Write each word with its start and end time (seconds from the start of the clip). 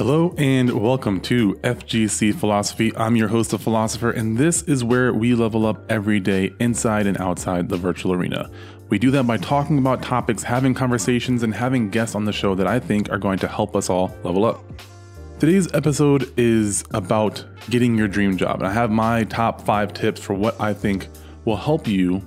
Hello 0.00 0.34
and 0.38 0.70
welcome 0.80 1.20
to 1.20 1.56
FGC 1.56 2.34
Philosophy. 2.34 2.90
I'm 2.96 3.16
your 3.16 3.28
host, 3.28 3.50
the 3.50 3.58
philosopher, 3.58 4.10
and 4.10 4.38
this 4.38 4.62
is 4.62 4.82
where 4.82 5.12
we 5.12 5.34
level 5.34 5.66
up 5.66 5.84
every 5.92 6.20
day 6.20 6.54
inside 6.58 7.06
and 7.06 7.20
outside 7.20 7.68
the 7.68 7.76
virtual 7.76 8.14
arena. 8.14 8.50
We 8.88 8.98
do 8.98 9.10
that 9.10 9.26
by 9.26 9.36
talking 9.36 9.76
about 9.76 10.02
topics, 10.02 10.42
having 10.42 10.72
conversations, 10.72 11.42
and 11.42 11.54
having 11.54 11.90
guests 11.90 12.14
on 12.14 12.24
the 12.24 12.32
show 12.32 12.54
that 12.54 12.66
I 12.66 12.80
think 12.80 13.12
are 13.12 13.18
going 13.18 13.38
to 13.40 13.46
help 13.46 13.76
us 13.76 13.90
all 13.90 14.16
level 14.24 14.46
up. 14.46 14.64
Today's 15.38 15.70
episode 15.74 16.32
is 16.38 16.82
about 16.92 17.44
getting 17.68 17.94
your 17.94 18.08
dream 18.08 18.38
job, 18.38 18.60
and 18.60 18.68
I 18.68 18.72
have 18.72 18.90
my 18.90 19.24
top 19.24 19.66
five 19.66 19.92
tips 19.92 20.18
for 20.18 20.32
what 20.32 20.58
I 20.58 20.72
think 20.72 21.08
will 21.44 21.58
help 21.58 21.86
you 21.86 22.26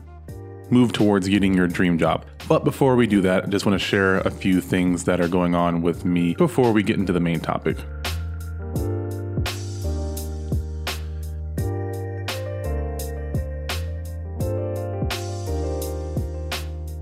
move 0.73 0.91
towards 0.91 1.29
getting 1.29 1.53
your 1.53 1.67
dream 1.67 1.97
job. 1.97 2.25
But 2.49 2.65
before 2.65 2.95
we 2.95 3.07
do 3.07 3.21
that, 3.21 3.45
I 3.45 3.47
just 3.47 3.65
want 3.65 3.79
to 3.79 3.85
share 3.85 4.17
a 4.19 4.31
few 4.31 4.59
things 4.59 5.03
that 5.05 5.21
are 5.21 5.27
going 5.27 5.55
on 5.55 5.81
with 5.81 6.03
me 6.03 6.33
before 6.33 6.73
we 6.73 6.83
get 6.83 6.97
into 6.97 7.13
the 7.13 7.19
main 7.19 7.39
topic. 7.39 7.77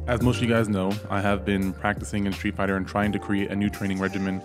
As 0.07 0.21
most 0.21 0.37
of 0.37 0.43
you 0.43 0.49
guys 0.49 0.67
know, 0.67 0.91
I 1.09 1.21
have 1.21 1.45
been 1.45 1.71
practicing 1.71 2.25
in 2.25 2.33
Street 2.33 2.55
Fighter 2.55 2.75
and 2.75 2.85
trying 2.85 3.13
to 3.13 3.19
create 3.19 3.49
a 3.49 3.55
new 3.55 3.69
training 3.69 3.97
regimen. 3.97 4.41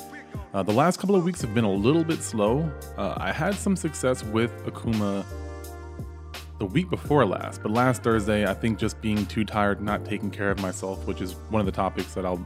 Uh, 0.55 0.63
the 0.63 0.73
last 0.73 1.01
couple 1.01 1.17
of 1.17 1.25
weeks 1.25 1.41
have 1.41 1.55
been 1.55 1.65
a 1.65 1.73
little 1.73 2.05
bit 2.05 2.23
slow. 2.23 2.71
Uh, 2.97 3.15
I 3.17 3.33
had 3.33 3.57
some 3.57 3.75
success 3.75 4.23
with 4.23 4.53
Akuma 4.65 5.25
the 6.59 6.67
week 6.67 6.89
before 6.89 7.27
last, 7.27 7.63
but 7.63 7.71
last 7.71 8.03
Thursday, 8.03 8.47
I 8.47 8.55
think 8.55 8.79
just 8.79 9.01
being 9.01 9.27
too 9.27 9.45
tired, 9.45 9.81
not 9.83 10.05
taking 10.05 10.31
care 10.31 10.51
of 10.51 10.61
myself, 10.61 11.07
which 11.07 11.21
is 11.21 11.33
one 11.51 11.61
of 11.61 11.67
the 11.67 11.73
topics 11.73 12.15
that 12.15 12.25
I'll 12.25 12.45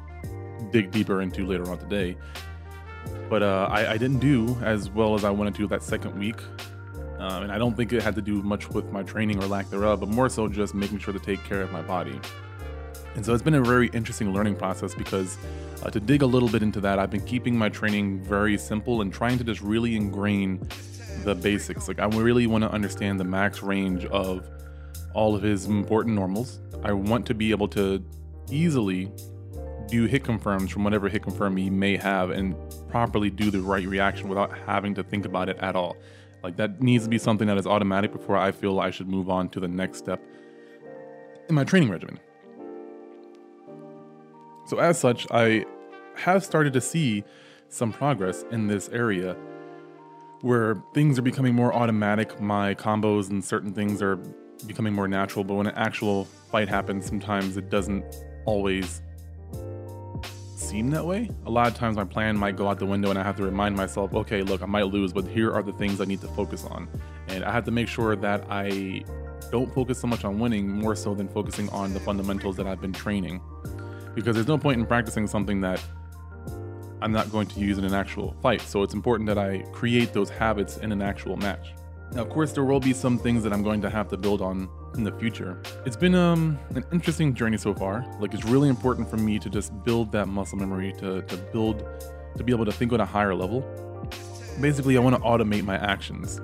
dig 0.72 0.90
deeper 0.90 1.22
into 1.22 1.46
later 1.46 1.70
on 1.70 1.78
today. 1.78 2.16
But 3.28 3.42
uh, 3.42 3.68
I, 3.70 3.92
I, 3.92 3.96
didn't 3.96 4.18
do 4.18 4.56
as 4.62 4.90
well 4.90 5.14
as 5.14 5.24
I 5.24 5.30
wanted 5.30 5.54
to 5.56 5.66
that 5.68 5.82
second 5.82 6.18
week. 6.18 6.40
Um, 7.18 7.44
and 7.44 7.52
I 7.52 7.58
don't 7.58 7.76
think 7.76 7.92
it 7.92 8.02
had 8.02 8.14
to 8.16 8.22
do 8.22 8.42
much 8.42 8.68
with 8.70 8.90
my 8.90 9.02
training 9.02 9.42
or 9.42 9.46
lack 9.46 9.68
thereof, 9.70 10.00
but 10.00 10.08
more 10.08 10.28
so 10.28 10.48
just 10.48 10.74
making 10.74 10.98
sure 10.98 11.12
to 11.12 11.20
take 11.20 11.42
care 11.44 11.60
of 11.60 11.70
my 11.70 11.82
body. 11.82 12.18
And 13.14 13.24
so 13.24 13.34
it's 13.34 13.42
been 13.42 13.54
a 13.54 13.62
very 13.62 13.88
interesting 13.88 14.32
learning 14.32 14.56
process 14.56 14.94
because 14.94 15.36
uh, 15.82 15.90
to 15.90 16.00
dig 16.00 16.22
a 16.22 16.26
little 16.26 16.48
bit 16.48 16.62
into 16.62 16.80
that, 16.80 16.98
I've 16.98 17.10
been 17.10 17.24
keeping 17.24 17.56
my 17.56 17.68
training 17.68 18.20
very 18.20 18.56
simple 18.56 19.02
and 19.02 19.12
trying 19.12 19.38
to 19.38 19.44
just 19.44 19.60
really 19.60 19.96
ingrain 19.96 20.66
the 21.24 21.34
basics. 21.34 21.88
Like, 21.88 21.98
I 21.98 22.06
really 22.06 22.46
want 22.46 22.64
to 22.64 22.70
understand 22.70 23.20
the 23.20 23.24
max 23.24 23.62
range 23.62 24.04
of 24.06 24.48
all 25.14 25.34
of 25.34 25.42
his 25.42 25.66
important 25.66 26.14
normals. 26.14 26.60
I 26.82 26.92
want 26.92 27.26
to 27.26 27.34
be 27.34 27.50
able 27.50 27.68
to 27.68 28.02
easily 28.50 29.10
do 29.88 30.06
hit 30.06 30.24
confirms 30.24 30.70
from 30.70 30.84
whatever 30.84 31.08
hit 31.08 31.22
confirm 31.22 31.56
he 31.56 31.68
may 31.68 31.96
have 31.96 32.30
and 32.30 32.54
properly 32.88 33.28
do 33.28 33.50
the 33.50 33.60
right 33.60 33.86
reaction 33.86 34.28
without 34.28 34.56
having 34.66 34.94
to 34.94 35.02
think 35.02 35.24
about 35.24 35.48
it 35.48 35.58
at 35.58 35.74
all. 35.74 35.96
Like, 36.42 36.56
that 36.56 36.80
needs 36.80 37.04
to 37.04 37.10
be 37.10 37.18
something 37.18 37.46
that 37.48 37.58
is 37.58 37.66
automatic 37.66 38.12
before 38.12 38.36
I 38.36 38.52
feel 38.52 38.80
I 38.80 38.90
should 38.90 39.08
move 39.08 39.28
on 39.28 39.48
to 39.50 39.60
the 39.60 39.68
next 39.68 39.98
step 39.98 40.22
in 41.48 41.54
my 41.54 41.64
training 41.64 41.90
regimen. 41.90 42.18
So, 44.66 44.78
as 44.78 44.98
such, 44.98 45.26
I 45.30 45.66
have 46.14 46.44
started 46.44 46.72
to 46.74 46.80
see 46.80 47.24
some 47.68 47.92
progress 47.92 48.44
in 48.50 48.68
this 48.68 48.88
area 48.90 49.36
where 50.42 50.82
things 50.94 51.18
are 51.18 51.22
becoming 51.22 51.54
more 51.54 51.74
automatic. 51.74 52.40
My 52.40 52.74
combos 52.74 53.30
and 53.30 53.44
certain 53.44 53.72
things 53.72 54.02
are 54.02 54.16
becoming 54.66 54.92
more 54.92 55.08
natural, 55.08 55.44
but 55.44 55.54
when 55.54 55.66
an 55.66 55.74
actual 55.76 56.24
fight 56.50 56.68
happens, 56.68 57.06
sometimes 57.06 57.56
it 57.56 57.70
doesn't 57.70 58.04
always 58.46 59.02
seem 60.56 60.90
that 60.90 61.04
way. 61.04 61.30
A 61.46 61.50
lot 61.50 61.66
of 61.66 61.74
times 61.74 61.96
my 61.96 62.04
plan 62.04 62.36
might 62.36 62.56
go 62.56 62.68
out 62.68 62.78
the 62.78 62.86
window 62.86 63.10
and 63.10 63.18
I 63.18 63.22
have 63.22 63.36
to 63.36 63.42
remind 63.42 63.76
myself, 63.76 64.14
okay, 64.14 64.42
look, 64.42 64.62
I 64.62 64.66
might 64.66 64.86
lose, 64.86 65.12
but 65.12 65.26
here 65.26 65.52
are 65.52 65.62
the 65.62 65.72
things 65.72 66.00
I 66.00 66.04
need 66.04 66.20
to 66.20 66.28
focus 66.28 66.64
on. 66.64 66.88
And 67.28 67.44
I 67.44 67.52
have 67.52 67.64
to 67.64 67.70
make 67.70 67.88
sure 67.88 68.14
that 68.16 68.44
I 68.48 69.04
don't 69.50 69.72
focus 69.74 70.00
so 70.00 70.06
much 70.06 70.24
on 70.24 70.38
winning 70.38 70.68
more 70.68 70.94
so 70.94 71.14
than 71.14 71.28
focusing 71.28 71.68
on 71.70 71.92
the 71.92 72.00
fundamentals 72.00 72.56
that 72.56 72.66
I've 72.66 72.80
been 72.80 72.92
training 72.92 73.40
because 74.14 74.34
there's 74.34 74.48
no 74.48 74.58
point 74.58 74.80
in 74.80 74.86
practicing 74.86 75.26
something 75.26 75.60
that 75.60 75.82
I'm 77.02 77.12
not 77.12 77.30
going 77.30 77.46
to 77.48 77.60
use 77.60 77.78
in 77.78 77.84
an 77.84 77.94
actual 77.94 78.34
fight. 78.42 78.60
So 78.60 78.82
it's 78.82 78.94
important 78.94 79.26
that 79.28 79.38
I 79.38 79.64
create 79.72 80.12
those 80.12 80.30
habits 80.30 80.78
in 80.78 80.92
an 80.92 81.02
actual 81.02 81.36
match. 81.36 81.74
Now, 82.12 82.22
of 82.22 82.30
course, 82.30 82.52
there 82.52 82.64
will 82.64 82.80
be 82.80 82.92
some 82.92 83.18
things 83.18 83.42
that 83.44 83.52
I'm 83.52 83.62
going 83.62 83.80
to 83.82 83.90
have 83.90 84.08
to 84.08 84.16
build 84.16 84.42
on 84.42 84.68
in 84.94 85.04
the 85.04 85.12
future. 85.12 85.62
It's 85.86 85.96
been 85.96 86.16
um, 86.16 86.58
an 86.74 86.84
interesting 86.92 87.34
journey 87.34 87.56
so 87.56 87.72
far. 87.72 88.04
Like, 88.18 88.34
it's 88.34 88.44
really 88.44 88.68
important 88.68 89.08
for 89.08 89.16
me 89.16 89.38
to 89.38 89.48
just 89.48 89.72
build 89.84 90.10
that 90.12 90.26
muscle 90.26 90.58
memory, 90.58 90.92
to, 90.98 91.22
to 91.22 91.36
build, 91.52 91.86
to 92.36 92.42
be 92.42 92.52
able 92.52 92.64
to 92.64 92.72
think 92.72 92.92
on 92.92 93.00
a 93.00 93.06
higher 93.06 93.34
level. 93.34 93.64
Basically, 94.60 94.96
I 94.96 95.00
want 95.00 95.14
to 95.16 95.22
automate 95.22 95.62
my 95.62 95.76
actions. 95.76 96.40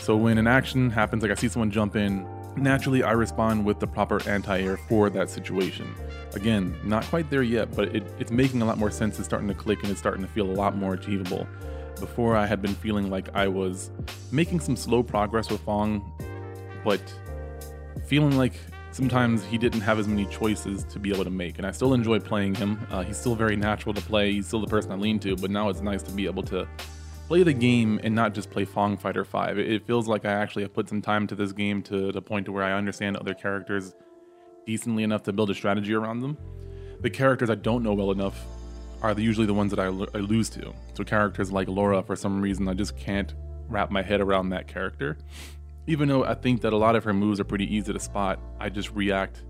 So 0.00 0.16
when 0.16 0.38
an 0.38 0.46
action 0.46 0.88
happens, 0.90 1.22
like 1.22 1.30
I 1.30 1.34
see 1.34 1.48
someone 1.48 1.70
jump 1.70 1.94
in, 1.94 2.26
naturally 2.56 3.02
I 3.02 3.12
respond 3.12 3.64
with 3.64 3.80
the 3.80 3.86
proper 3.86 4.20
anti-air 4.28 4.76
for 4.76 5.10
that 5.10 5.30
situation. 5.30 5.94
Again, 6.34 6.76
not 6.84 7.04
quite 7.04 7.30
there 7.30 7.42
yet, 7.42 7.74
but 7.74 7.94
it, 7.94 8.04
it's 8.18 8.30
making 8.30 8.62
a 8.62 8.64
lot 8.64 8.78
more 8.78 8.90
sense. 8.90 9.18
It's 9.18 9.28
starting 9.28 9.48
to 9.48 9.54
click 9.54 9.82
and 9.82 9.90
it's 9.90 10.00
starting 10.00 10.22
to 10.22 10.28
feel 10.28 10.50
a 10.50 10.52
lot 10.52 10.76
more 10.76 10.94
achievable. 10.94 11.46
Before 12.00 12.36
I 12.36 12.46
had 12.46 12.62
been 12.62 12.74
feeling 12.74 13.10
like 13.10 13.28
I 13.34 13.48
was 13.48 13.90
making 14.30 14.60
some 14.60 14.76
slow 14.76 15.02
progress 15.02 15.50
with 15.50 15.60
F.A.N.G, 15.62 16.04
but 16.84 17.00
feeling 18.06 18.36
like 18.36 18.54
sometimes 18.90 19.44
he 19.44 19.58
didn't 19.58 19.80
have 19.80 19.98
as 19.98 20.06
many 20.06 20.26
choices 20.26 20.84
to 20.84 20.98
be 20.98 21.10
able 21.12 21.24
to 21.24 21.30
make. 21.30 21.58
And 21.58 21.66
I 21.66 21.70
still 21.70 21.94
enjoy 21.94 22.18
playing 22.18 22.54
him. 22.54 22.86
Uh, 22.90 23.02
he's 23.02 23.16
still 23.16 23.34
very 23.34 23.56
natural 23.56 23.94
to 23.94 24.00
play. 24.02 24.32
He's 24.32 24.46
still 24.46 24.60
the 24.60 24.66
person 24.66 24.92
I 24.92 24.96
lean 24.96 25.18
to, 25.20 25.36
but 25.36 25.50
now 25.50 25.68
it's 25.68 25.80
nice 25.80 26.02
to 26.04 26.12
be 26.12 26.26
able 26.26 26.42
to 26.44 26.68
play 27.28 27.42
the 27.42 27.52
game 27.52 28.00
and 28.02 28.14
not 28.14 28.34
just 28.34 28.50
play 28.50 28.62
F.A.N.G 28.62 29.00
Fighter 29.00 29.24
5. 29.24 29.58
It 29.58 29.86
feels 29.86 30.08
like 30.08 30.24
I 30.24 30.32
actually 30.32 30.62
have 30.62 30.74
put 30.74 30.88
some 30.88 31.00
time 31.00 31.26
to 31.28 31.34
this 31.34 31.52
game 31.52 31.82
to 31.84 32.12
the 32.12 32.22
point 32.22 32.46
to 32.46 32.52
where 32.52 32.64
I 32.64 32.72
understand 32.72 33.16
other 33.16 33.34
characters 33.34 33.94
decently 34.66 35.02
enough 35.02 35.22
to 35.24 35.32
build 35.32 35.50
a 35.50 35.54
strategy 35.54 35.94
around 35.94 36.20
them. 36.20 36.36
The 37.00 37.10
characters 37.10 37.50
I 37.50 37.56
don't 37.56 37.82
know 37.82 37.94
well 37.94 38.10
enough 38.10 38.44
are 39.02 39.18
usually 39.18 39.46
the 39.46 39.54
ones 39.54 39.70
that 39.70 39.80
I, 39.80 39.86
I 39.86 40.20
lose 40.20 40.48
to. 40.50 40.72
So 40.94 41.04
characters 41.04 41.50
like 41.50 41.68
Laura, 41.68 42.02
for 42.02 42.14
some 42.14 42.40
reason, 42.40 42.68
I 42.68 42.74
just 42.74 42.96
can't 42.96 43.34
wrap 43.68 43.90
my 43.90 44.02
head 44.02 44.20
around 44.20 44.50
that 44.50 44.68
character. 44.68 45.18
Even 45.86 46.08
though 46.08 46.24
I 46.24 46.34
think 46.34 46.60
that 46.60 46.72
a 46.72 46.76
lot 46.76 46.94
of 46.94 47.02
her 47.04 47.12
moves 47.12 47.40
are 47.40 47.44
pretty 47.44 47.74
easy 47.74 47.92
to 47.92 47.98
spot, 47.98 48.38
I 48.60 48.68
just 48.68 48.92
react 48.92 49.42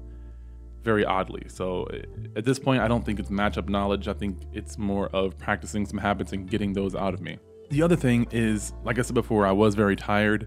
very 0.83 1.04
oddly. 1.04 1.44
So 1.49 1.84
eh, 1.84 2.03
at 2.37 2.44
this 2.44 2.59
point, 2.59 2.83
I 2.83 2.89
don't 2.89 3.04
think 3.04 3.21
it's 3.21 3.31
matchup 3.31 3.69
knowledge. 3.69 4.09
I 4.09 4.15
think 4.15 4.39
it's 4.53 4.78
more 4.78 5.09
of 5.09 5.37
practicing 5.39 5.84
some 5.84 5.99
habits 5.99 6.33
and 6.33 6.49
getting 6.49 6.72
those 6.72 6.94
out 6.94 7.12
of 7.12 7.21
me. 7.21 7.39
The 7.72 7.81
other 7.81 7.97
thing 7.97 8.27
is, 8.31 8.75
like 8.84 8.99
I 8.99 9.03
said 9.03 9.15
before, 9.15 9.47
I 9.47 9.53
was 9.53 9.75
very 9.75 9.97
tired. 9.97 10.47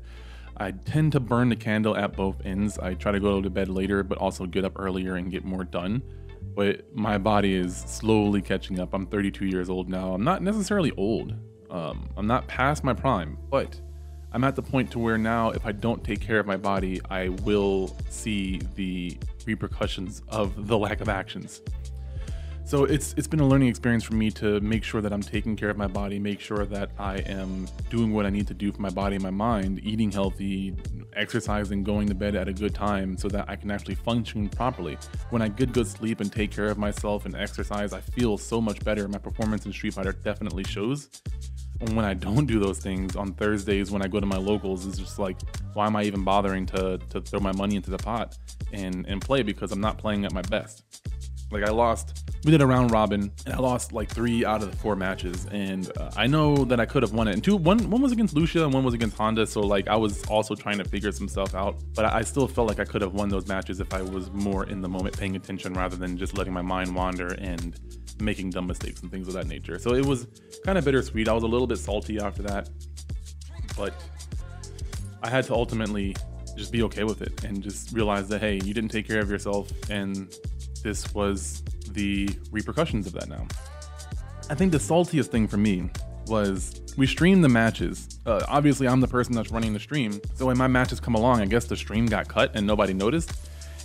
I 0.57 0.69
tend 0.69 1.11
to 1.13 1.19
burn 1.19 1.49
the 1.49 1.55
candle 1.55 1.97
at 1.97 2.15
both 2.15 2.45
ends. 2.45 2.77
I 2.77 2.93
try 2.93 3.11
to 3.11 3.19
go 3.19 3.41
to 3.41 3.49
bed 3.49 3.67
later, 3.67 4.03
but 4.03 4.19
also 4.19 4.45
get 4.45 4.63
up 4.63 4.73
earlier 4.75 5.15
and 5.15 5.31
get 5.31 5.43
more 5.43 5.63
done. 5.63 6.03
But 6.55 6.95
my 6.95 7.17
body 7.17 7.55
is 7.55 7.75
slowly 7.75 8.43
catching 8.43 8.79
up. 8.79 8.93
I'm 8.93 9.07
32 9.07 9.47
years 9.47 9.71
old 9.71 9.89
now. 9.89 10.13
I'm 10.13 10.23
not 10.23 10.43
necessarily 10.43 10.91
old. 10.97 11.33
Um, 11.71 12.07
I'm 12.15 12.27
not 12.27 12.47
past 12.47 12.83
my 12.83 12.93
prime, 12.93 13.39
but 13.49 13.81
I'm 14.31 14.43
at 14.43 14.55
the 14.55 14.61
point 14.61 14.91
to 14.91 14.99
where 14.99 15.17
now, 15.17 15.49
if 15.49 15.65
I 15.65 15.71
don't 15.71 16.03
take 16.03 16.21
care 16.21 16.37
of 16.37 16.45
my 16.45 16.57
body, 16.57 17.01
I 17.09 17.29
will 17.29 17.97
see 18.07 18.61
the 18.75 19.17
repercussions 19.47 20.21
of 20.27 20.67
the 20.67 20.77
lack 20.77 21.01
of 21.01 21.09
actions. 21.09 21.61
So 22.67 22.83
it's 22.83 23.13
it's 23.13 23.27
been 23.27 23.41
a 23.41 23.47
learning 23.47 23.67
experience 23.67 24.03
for 24.03 24.15
me 24.15 24.31
to 24.31 24.59
make 24.59 24.83
sure 24.83 24.99
that 24.99 25.13
I'm 25.13 25.21
taking 25.21 25.55
care 25.55 25.69
of 25.69 25.77
my 25.77 25.85
body, 25.85 26.17
make 26.17 26.39
sure 26.39 26.65
that 26.65 26.89
I 26.97 27.17
am 27.17 27.67
doing 27.91 28.11
what 28.11 28.25
I 28.25 28.31
need 28.31 28.47
to 28.47 28.55
do 28.55 28.71
for 28.71 28.81
my 28.81 28.89
body 28.89 29.17
and 29.17 29.23
my 29.23 29.29
mind, 29.29 29.81
eating 29.83 30.11
healthy, 30.11 30.75
exercising, 31.15 31.83
going 31.83 32.07
to 32.07 32.15
bed 32.15 32.33
at 32.33 32.47
a 32.47 32.53
good 32.53 32.73
time 32.73 33.17
so 33.17 33.27
that 33.27 33.47
I 33.47 33.55
can 33.55 33.69
actually 33.69 33.93
function 33.93 34.49
properly. 34.49 34.97
When 35.29 35.43
I 35.43 35.47
get 35.47 35.73
good 35.73 35.85
sleep 35.85 36.21
and 36.21 36.33
take 36.33 36.49
care 36.49 36.65
of 36.65 36.79
myself 36.79 37.27
and 37.27 37.35
exercise, 37.35 37.93
I 37.93 38.01
feel 38.01 38.35
so 38.35 38.59
much 38.59 38.83
better. 38.83 39.07
My 39.07 39.19
performance 39.19 39.67
in 39.67 39.71
Street 39.71 39.93
Fighter 39.93 40.13
definitely 40.13 40.63
shows. 40.63 41.21
And 41.81 41.95
when 41.95 42.03
I 42.03 42.15
don't 42.15 42.47
do 42.47 42.59
those 42.59 42.79
things 42.79 43.15
on 43.15 43.33
Thursdays 43.33 43.91
when 43.91 44.01
I 44.01 44.07
go 44.07 44.19
to 44.19 44.25
my 44.25 44.37
locals, 44.37 44.87
it's 44.87 44.97
just 44.97 45.19
like, 45.19 45.37
why 45.73 45.85
am 45.85 45.95
I 45.95 46.03
even 46.03 46.23
bothering 46.23 46.65
to, 46.67 46.97
to 47.11 47.21
throw 47.21 47.39
my 47.39 47.51
money 47.51 47.75
into 47.75 47.91
the 47.91 47.99
pot 47.99 48.39
and, 48.73 49.05
and 49.07 49.21
play 49.21 49.43
because 49.43 49.71
I'm 49.71 49.81
not 49.81 49.99
playing 49.99 50.25
at 50.25 50.33
my 50.33 50.41
best. 50.41 50.83
Like 51.51 51.63
I 51.63 51.71
lost 51.71 52.25
we 52.45 52.51
did 52.51 52.61
a 52.61 52.67
round 52.67 52.91
robin 52.91 53.31
and 53.47 53.55
I 53.55 53.57
lost 53.57 53.91
like 53.91 54.07
three 54.07 54.45
out 54.45 54.61
of 54.61 54.69
the 54.69 54.77
four 54.77 54.95
matches. 54.95 55.47
And 55.51 55.91
uh, 55.97 56.11
I 56.15 56.27
know 56.27 56.63
that 56.65 56.79
I 56.79 56.85
could 56.85 57.01
have 57.01 57.11
won 57.11 57.27
it. 57.27 57.33
And 57.33 57.43
two, 57.43 57.55
one, 57.55 57.89
one 57.89 58.01
was 58.01 58.11
against 58.11 58.35
Lucia 58.35 58.63
and 58.63 58.71
one 58.71 58.83
was 58.83 58.93
against 58.93 59.17
Honda. 59.17 59.47
So 59.47 59.61
like 59.61 59.87
I 59.87 59.95
was 59.95 60.23
also 60.27 60.53
trying 60.53 60.77
to 60.77 60.83
figure 60.83 61.11
some 61.11 61.27
stuff 61.27 61.55
out. 61.55 61.81
But 61.95 62.05
I 62.05 62.21
still 62.21 62.47
felt 62.47 62.67
like 62.67 62.79
I 62.79 62.85
could 62.85 63.01
have 63.01 63.13
won 63.13 63.29
those 63.29 63.47
matches 63.47 63.79
if 63.79 63.91
I 63.95 64.03
was 64.03 64.29
more 64.31 64.65
in 64.67 64.81
the 64.81 64.87
moment 64.87 65.17
paying 65.17 65.35
attention 65.35 65.73
rather 65.73 65.95
than 65.95 66.17
just 66.17 66.37
letting 66.37 66.53
my 66.53 66.61
mind 66.61 66.95
wander 66.95 67.33
and 67.33 67.79
making 68.21 68.51
dumb 68.51 68.67
mistakes 68.67 69.01
and 69.01 69.09
things 69.09 69.27
of 69.27 69.33
that 69.33 69.47
nature. 69.47 69.79
So 69.79 69.95
it 69.95 70.05
was 70.05 70.27
kind 70.63 70.77
of 70.77 70.85
bittersweet. 70.85 71.27
I 71.27 71.33
was 71.33 71.43
a 71.43 71.47
little 71.47 71.67
bit 71.67 71.79
salty 71.79 72.19
after 72.19 72.43
that. 72.43 72.69
But 73.75 73.93
I 75.23 75.31
had 75.31 75.45
to 75.45 75.53
ultimately 75.55 76.15
just 76.55 76.71
be 76.71 76.83
okay 76.83 77.03
with 77.03 77.23
it 77.23 77.43
and 77.43 77.63
just 77.63 77.91
realize 77.91 78.27
that, 78.29 78.39
hey, 78.39 78.61
you 78.63 78.73
didn't 78.73 78.91
take 78.91 79.07
care 79.07 79.19
of 79.19 79.31
yourself 79.31 79.71
and 79.89 80.31
this 80.85 81.11
was 81.15 81.63
the 81.89 82.29
repercussions 82.51 83.07
of 83.07 83.13
that 83.13 83.27
now. 83.27 83.47
I 84.51 84.53
think 84.55 84.71
the 84.71 84.77
saltiest 84.77 85.29
thing 85.29 85.47
for 85.47 85.57
me 85.57 85.89
was 86.27 86.79
we 86.95 87.07
streamed 87.07 87.43
the 87.43 87.49
matches. 87.49 88.19
Uh, 88.23 88.45
obviously, 88.47 88.87
I'm 88.87 89.01
the 89.01 89.07
person 89.07 89.33
that's 89.33 89.49
running 89.49 89.73
the 89.73 89.79
stream, 89.79 90.21
so 90.35 90.45
when 90.45 90.59
my 90.59 90.67
matches 90.67 90.99
come 90.99 91.15
along, 91.15 91.41
I 91.41 91.45
guess 91.45 91.65
the 91.65 91.75
stream 91.75 92.05
got 92.05 92.27
cut 92.27 92.51
and 92.55 92.67
nobody 92.67 92.93
noticed, 92.93 93.33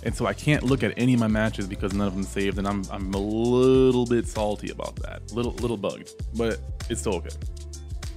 and 0.03 0.13
so 0.15 0.27
I 0.27 0.33
can't 0.33 0.61
look 0.61 0.83
at 0.83 0.93
any 0.95 1.15
of 1.15 1.19
my 1.19 1.27
matches 1.27 1.65
because 1.65 1.91
none 1.91 2.05
of 2.05 2.13
them 2.13 2.23
saved, 2.23 2.59
and 2.59 2.67
I'm 2.67 2.83
I'm 2.91 3.11
a 3.15 3.17
little 3.17 4.05
bit 4.05 4.27
salty 4.27 4.69
about 4.69 4.95
that, 4.97 5.31
little 5.33 5.53
little 5.53 5.77
bugged, 5.77 6.11
but 6.35 6.59
it's 6.87 7.01
still 7.01 7.15
okay. 7.15 7.35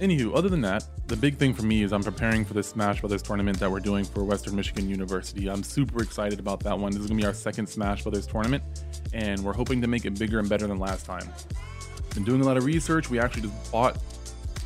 Anywho, 0.01 0.35
other 0.35 0.49
than 0.49 0.59
that, 0.59 0.85
the 1.07 1.15
big 1.15 1.37
thing 1.37 1.53
for 1.53 1.63
me 1.63 1.81
is 1.81 1.93
I'm 1.93 2.03
preparing 2.03 2.43
for 2.43 2.53
this 2.53 2.67
Smash 2.67 2.99
Brothers 2.99 3.21
tournament 3.21 3.57
that 3.59 3.71
we're 3.71 3.79
doing 3.79 4.03
for 4.03 4.25
Western 4.25 4.53
Michigan 4.53 4.89
University. 4.89 5.49
I'm 5.49 5.63
super 5.63 6.03
excited 6.03 6.37
about 6.37 6.59
that 6.61 6.77
one. 6.77 6.91
This 6.91 6.99
is 6.99 7.07
gonna 7.07 7.21
be 7.21 7.25
our 7.25 7.33
second 7.33 7.67
Smash 7.67 8.03
Brothers 8.03 8.27
tournament, 8.27 8.61
and 9.13 9.41
we're 9.41 9.53
hoping 9.53 9.81
to 9.81 9.87
make 9.87 10.03
it 10.03 10.19
bigger 10.19 10.39
and 10.39 10.49
better 10.49 10.67
than 10.67 10.79
last 10.79 11.05
time. 11.05 11.29
Been 12.13 12.25
doing 12.25 12.41
a 12.41 12.43
lot 12.43 12.57
of 12.57 12.65
research. 12.65 13.09
We 13.09 13.19
actually 13.19 13.43
just 13.43 13.71
bought 13.71 13.97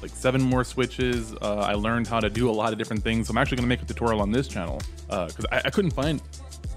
like 0.01 0.09
seven 0.11 0.41
more 0.41 0.63
switches. 0.63 1.35
Uh, 1.35 1.57
I 1.57 1.73
learned 1.73 2.07
how 2.07 2.19
to 2.19 2.29
do 2.29 2.49
a 2.49 2.51
lot 2.51 2.71
of 2.71 2.79
different 2.79 3.03
things. 3.03 3.27
So 3.27 3.31
I'm 3.31 3.37
actually 3.37 3.57
gonna 3.57 3.67
make 3.67 3.83
a 3.83 3.85
tutorial 3.85 4.21
on 4.21 4.31
this 4.31 4.47
channel 4.47 4.81
because 5.07 5.45
uh, 5.45 5.49
I, 5.51 5.61
I 5.65 5.69
couldn't 5.69 5.91
find 5.91 6.23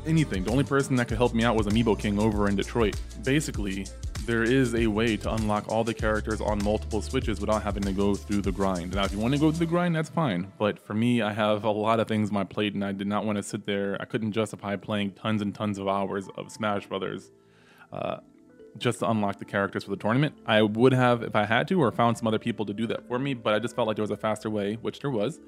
anything. 0.07 0.45
The 0.45 0.51
only 0.51 0.65
person 0.65 0.95
that 0.97 1.09
could 1.09 1.17
help 1.17 1.33
me 1.33 1.45
out 1.45 1.57
was 1.57 1.67
Amiibo 1.69 1.99
King 1.99 2.19
over 2.19 2.49
in 2.49 2.57
Detroit. 2.57 3.01
Basically, 3.25 3.87
there 4.27 4.43
is 4.43 4.75
a 4.75 4.87
way 4.87 5.17
to 5.17 5.33
unlock 5.35 5.69
all 5.69 5.85
the 5.85 5.95
characters 5.95 6.41
on 6.41 6.63
multiple 6.63 7.03
switches 7.03 7.41
without 7.41 7.63
having 7.63 7.83
to 7.83 7.93
go 7.93 8.15
through 8.15 8.43
the 8.43 8.53
grind. 8.53 8.95
Now, 8.95 9.05
if 9.05 9.13
you 9.13 9.19
want 9.19 9.35
to 9.35 9.41
go 9.41 9.51
through 9.51 9.67
the 9.67 9.71
grind, 9.71 9.97
that's 9.97 10.09
fine. 10.09 10.53
But 10.59 10.79
for 10.79 10.95
me, 10.95 11.23
I 11.23 11.33
have 11.33 11.65
a 11.65 11.71
lot 11.71 11.99
of 12.01 12.09
things 12.09 12.29
on 12.29 12.35
my 12.35 12.45
plate, 12.45 12.75
and 12.75 12.85
I 12.85 12.93
did 12.93 13.07
not 13.07 13.25
want 13.25 13.37
to 13.37 13.43
sit 13.43 13.67
there. 13.67 13.97
I 14.01 14.05
couldn't 14.05 14.33
justify 14.33 14.77
playing 14.77 15.13
tons 15.13 15.43
and 15.43 15.55
tons 15.55 15.79
of 15.79 15.89
hours 15.89 16.29
of 16.37 16.53
Smash 16.53 16.87
Brothers 16.87 17.33
uh, 17.93 18.19
just 18.79 19.01
to 19.01 19.11
unlock 19.11 19.39
the 19.39 19.45
characters 19.45 19.85
for 19.85 19.91
the 19.91 19.97
tournament. 19.97 20.35
I 20.47 20.63
would 20.63 20.93
have 20.93 21.23
if 21.23 21.35
I 21.35 21.45
had 21.45 21.67
to, 21.69 21.81
or 21.83 21.91
found 21.91 22.17
some 22.17 22.27
other 22.29 22.39
people 22.39 22.65
to 22.67 22.73
do 22.73 22.87
that 22.87 23.07
for 23.09 23.19
me. 23.19 23.35
But 23.35 23.55
I 23.55 23.59
just 23.59 23.75
felt 23.75 23.89
like 23.89 23.97
there 23.97 24.05
was 24.05 24.11
a 24.11 24.17
faster 24.17 24.49
way, 24.49 24.75
which 24.75 25.01
there 25.01 25.11
was, 25.11 25.41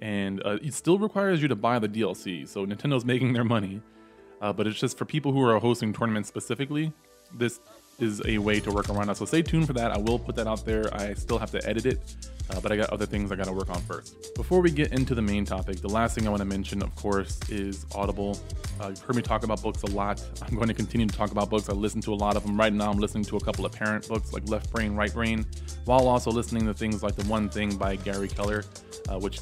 and 0.00 0.40
uh, 0.44 0.58
it 0.62 0.74
still 0.74 0.98
requires 0.98 1.42
you 1.42 1.48
to 1.48 1.56
buy 1.56 1.78
the 1.78 1.88
DLC. 1.88 2.46
So 2.46 2.64
Nintendo's 2.64 3.04
making 3.12 3.32
their 3.32 3.44
money. 3.44 3.82
Uh, 4.40 4.52
but 4.52 4.66
it's 4.66 4.80
just 4.80 4.96
for 4.96 5.04
people 5.04 5.32
who 5.32 5.42
are 5.42 5.58
hosting 5.58 5.92
tournaments 5.92 6.28
specifically. 6.28 6.92
This 7.34 7.60
is 8.00 8.22
a 8.26 8.38
way 8.38 8.60
to 8.60 8.70
work 8.70 8.88
around 8.88 9.08
that. 9.08 9.16
So 9.16 9.24
stay 9.24 9.42
tuned 9.42 9.66
for 9.66 9.72
that. 9.74 9.90
I 9.90 9.98
will 9.98 10.18
put 10.18 10.36
that 10.36 10.46
out 10.46 10.64
there. 10.64 10.94
I 10.94 11.14
still 11.14 11.38
have 11.38 11.50
to 11.52 11.68
edit 11.68 11.86
it, 11.86 12.00
uh, 12.50 12.60
but 12.60 12.72
I 12.72 12.76
got 12.76 12.90
other 12.90 13.06
things 13.06 13.30
I 13.30 13.36
got 13.36 13.46
to 13.46 13.52
work 13.52 13.70
on 13.70 13.80
first. 13.82 14.34
Before 14.34 14.60
we 14.60 14.70
get 14.70 14.92
into 14.92 15.14
the 15.14 15.22
main 15.22 15.44
topic, 15.44 15.80
the 15.80 15.88
last 15.88 16.14
thing 16.14 16.26
I 16.26 16.30
want 16.30 16.40
to 16.40 16.46
mention, 16.46 16.82
of 16.82 16.94
course, 16.96 17.38
is 17.48 17.86
Audible. 17.94 18.38
Uh, 18.80 18.88
you've 18.88 19.00
heard 19.00 19.16
me 19.16 19.22
talk 19.22 19.42
about 19.44 19.62
books 19.62 19.82
a 19.82 19.86
lot. 19.86 20.22
I'm 20.42 20.54
going 20.54 20.68
to 20.68 20.74
continue 20.74 21.06
to 21.06 21.16
talk 21.16 21.30
about 21.30 21.50
books. 21.50 21.68
I 21.68 21.72
listen 21.72 22.00
to 22.02 22.14
a 22.14 22.16
lot 22.16 22.36
of 22.36 22.44
them. 22.44 22.58
Right 22.58 22.72
now, 22.72 22.90
I'm 22.90 22.98
listening 22.98 23.24
to 23.24 23.36
a 23.36 23.40
couple 23.40 23.66
of 23.66 23.72
parent 23.72 24.08
books 24.08 24.32
like 24.32 24.48
Left 24.48 24.70
Brain, 24.72 24.94
Right 24.94 25.12
Brain, 25.12 25.46
while 25.84 26.08
also 26.08 26.30
listening 26.30 26.66
to 26.66 26.74
things 26.74 27.02
like 27.02 27.16
The 27.16 27.24
One 27.24 27.48
Thing 27.48 27.76
by 27.76 27.96
Gary 27.96 28.28
Keller, 28.28 28.64
uh, 29.08 29.18
which 29.18 29.40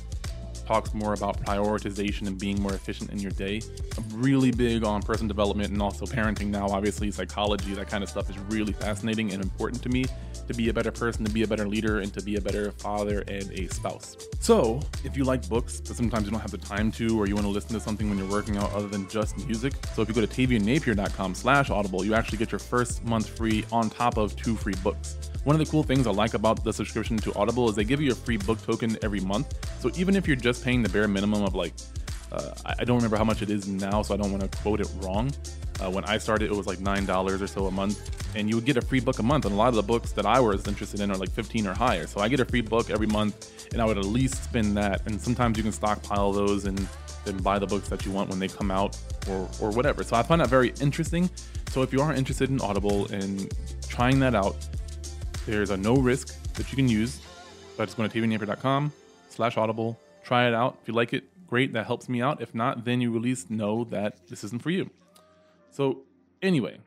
talks 0.69 0.93
more 0.93 1.15
about 1.15 1.43
prioritization 1.43 2.27
and 2.27 2.39
being 2.39 2.61
more 2.61 2.75
efficient 2.75 3.11
in 3.11 3.19
your 3.19 3.31
day. 3.33 3.63
I'm 3.97 4.23
really 4.23 4.51
big 4.51 4.85
on 4.85 5.01
person 5.01 5.27
development 5.27 5.73
and 5.73 5.81
also 5.81 6.05
parenting 6.05 6.49
now. 6.49 6.69
Obviously, 6.69 7.11
psychology, 7.11 7.73
that 7.73 7.89
kind 7.89 8.05
of 8.05 8.11
stuff 8.11 8.29
is 8.29 8.39
really 8.51 8.75
fascinating 8.75 9.33
and 9.33 9.43
important 9.43 9.83
to 9.85 9.89
me 9.89 10.05
to 10.47 10.53
be 10.55 10.69
a 10.69 10.73
better 10.73 10.93
person, 10.93 11.25
to 11.25 11.33
be 11.33 11.43
a 11.43 11.47
better 11.47 11.67
leader, 11.67 12.01
and 12.01 12.13
to 12.13 12.23
be 12.23 12.37
a 12.37 12.41
better 12.41 12.71
father 12.73 13.25
and 13.29 13.51
a 13.53 13.67
spouse. 13.69 14.17
So, 14.41 14.81
if 15.05 15.17
you 15.17 15.25
like 15.25 15.49
books, 15.49 15.81
but 15.81 15.97
sometimes 15.97 16.27
you 16.27 16.33
don't 16.33 16.41
have 16.41 16.51
the 16.51 16.59
time 16.59 16.93
to, 16.93 17.19
or 17.19 17.27
you 17.27 17.35
want 17.35 17.47
to 17.47 17.51
listen 17.51 17.73
to 17.73 17.81
something 17.81 18.09
when 18.09 18.19
you're 18.19 18.29
working 18.29 18.59
out 18.59 18.71
other 18.73 18.89
than 18.89 19.09
just 19.09 19.39
music, 19.47 19.73
so 19.95 20.03
if 20.03 20.09
you 20.09 20.15
go 20.15 20.21
to 20.21 20.27
taviannapier.com 20.27 21.35
slash 21.35 21.71
audible, 21.71 22.05
you 22.05 22.15
actually 22.15 22.39
get 22.39 22.53
your 22.53 22.59
first 22.59 23.05
month 23.05 23.29
free 23.37 23.65
on 23.73 23.89
top 23.89 24.19
of 24.19 24.37
two 24.37 24.55
free 24.55 24.75
books. 24.83 25.17
One 25.45 25.59
of 25.59 25.65
the 25.65 25.71
cool 25.71 25.83
things 25.83 26.07
I 26.07 26.11
like 26.11 26.35
about 26.35 26.65
the 26.65 26.73
subscription 26.73 27.17
to 27.19 27.35
Audible 27.35 27.69
is 27.69 27.77
they 27.77 27.85
give 27.85 28.01
you 28.01 28.13
a 28.13 28.15
free 28.15 28.37
book 28.37 28.63
token 28.65 28.99
every 29.03 29.21
month. 29.21 29.55
So 29.81 29.91
even 29.97 30.17
if 30.17 30.27
you're 30.27 30.37
just 30.37 30.65
paying 30.65 30.83
the 30.83 30.89
bare 30.89 31.09
minimum 31.09 31.45
of 31.45 31.55
like, 31.55 31.73
uh, 32.33 32.53
I 32.65 32.85
don't 32.85 32.97
remember 32.97 33.17
how 33.17 33.25
much 33.25 33.41
it 33.41 33.49
is 33.49 33.67
now, 33.67 34.03
so 34.03 34.13
I 34.13 34.17
don't 34.17 34.31
want 34.31 34.51
to 34.51 34.59
quote 34.59 34.81
it 34.81 34.89
wrong. 34.97 35.31
Uh, 35.81 35.91
when 35.91 36.05
I 36.05 36.19
started, 36.19 36.51
it 36.51 36.57
was 36.57 36.67
like 36.67 36.81
nine 36.81 37.07
dollars 37.07 37.41
or 37.41 37.47
so 37.47 37.67
a 37.67 37.71
month, 37.71 38.35
and 38.37 38.49
you 38.49 38.57
would 38.57 38.65
get 38.65 38.77
a 38.77 38.83
free 38.83 39.01
book 39.01 39.21
a 39.21 39.23
month. 39.23 39.45
And 39.45 39.55
a 39.55 39.57
lot 39.57 39.69
of 39.69 39.77
the 39.77 39.83
books 39.83 40.13
that 40.13 40.27
I 40.27 40.41
was 40.41 40.67
interested 40.67 41.01
in 41.01 41.11
are 41.11 41.17
like 41.17 41.31
15 41.31 41.67
or 41.69 41.75
higher. 41.75 42.07
So 42.07 42.21
I 42.21 42.29
get 42.29 42.41
a 42.41 42.45
free 42.45 42.61
book 42.61 42.91
every 42.91 43.07
month, 43.07 43.69
and 43.73 43.81
I 43.81 43.85
would 43.85 43.97
at 43.97 44.05
least 44.05 44.43
spend 44.43 44.77
that. 44.77 45.07
And 45.07 45.21
sometimes 45.21 45.57
you 45.57 45.63
can 45.63 45.73
stockpile 45.73 46.33
those 46.33 46.65
and 46.65 46.87
then 47.25 47.39
buy 47.39 47.59
the 47.59 47.67
books 47.67 47.89
that 47.89 48.05
you 48.05 48.11
want 48.11 48.29
when 48.29 48.41
they 48.41 48.49
come 48.49 48.71
out, 48.71 48.99
or 49.29 49.49
or 49.61 49.71
whatever. 49.71 50.03
So 50.03 50.17
I 50.17 50.23
find 50.23 50.41
that 50.41 50.49
very 50.49 50.75
interesting. 50.81 51.31
So 51.71 51.83
if 51.83 51.93
you 51.93 52.03
are 52.03 52.13
interested 52.13 52.51
in 52.51 52.61
Audible 52.61 53.07
and 53.13 53.55
trying 53.89 54.19
that 54.21 54.35
out, 54.35 54.57
there's 55.49 55.71
a 55.71 55.77
no 55.77 55.97
risk 55.97 56.41
that 56.55 56.71
you 56.71 56.77
can 56.77 56.89
use 56.89 57.21
by 57.79 57.87
just 57.87 57.97
going 57.97 58.09
to 58.09 58.21
taviannapier.com 58.21 58.93
slash 59.31 59.57
audible. 59.57 59.99
Try 60.23 60.47
it 60.47 60.53
out. 60.53 60.77
If 60.83 60.89
you 60.89 60.95
like 60.95 61.15
it, 61.15 61.25
great. 61.47 61.73
That 61.73 61.87
helps 61.87 62.07
me 62.09 62.21
out. 62.21 62.43
If 62.43 62.55
not, 62.55 62.85
then 62.85 63.01
you 63.01 63.17
at 63.17 63.23
least 63.23 63.51
know 63.51 63.85
that 63.85 64.29
this 64.29 64.45
isn't 64.45 64.63
for 64.63 64.71
you. 64.71 64.91
So 65.71 66.03
anyway, 66.43 66.79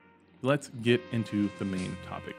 let's 0.43 0.67
get 0.67 1.01
into 1.11 1.49
the 1.57 1.65
main 1.65 1.97
topic. 2.07 2.35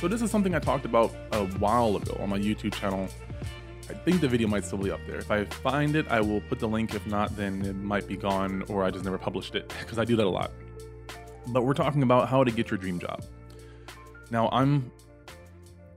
So 0.00 0.08
this 0.08 0.20
is 0.20 0.30
something 0.30 0.54
I 0.54 0.58
talked 0.58 0.84
about 0.84 1.14
a 1.32 1.46
while 1.58 1.96
ago 1.96 2.18
on 2.20 2.28
my 2.28 2.38
YouTube 2.38 2.74
channel. 2.74 3.08
I 3.88 3.94
think 3.94 4.20
the 4.20 4.28
video 4.28 4.46
might 4.46 4.66
still 4.66 4.78
be 4.78 4.90
up 4.90 5.00
there. 5.06 5.16
If 5.16 5.30
I 5.30 5.46
find 5.46 5.96
it, 5.96 6.06
I 6.08 6.20
will 6.20 6.42
put 6.42 6.58
the 6.58 6.68
link. 6.68 6.94
If 6.94 7.06
not, 7.06 7.34
then 7.34 7.64
it 7.64 7.76
might 7.76 8.06
be 8.06 8.14
gone 8.14 8.62
or 8.68 8.84
I 8.84 8.90
just 8.90 9.06
never 9.06 9.16
published 9.16 9.54
it 9.54 9.72
because 9.80 9.98
I 9.98 10.04
do 10.04 10.14
that 10.16 10.26
a 10.26 10.28
lot. 10.28 10.52
But 11.46 11.62
we're 11.62 11.72
talking 11.72 12.02
about 12.02 12.28
how 12.28 12.44
to 12.44 12.50
get 12.50 12.70
your 12.70 12.76
dream 12.76 12.98
job. 12.98 13.24
Now, 14.30 14.50
I'm 14.52 14.92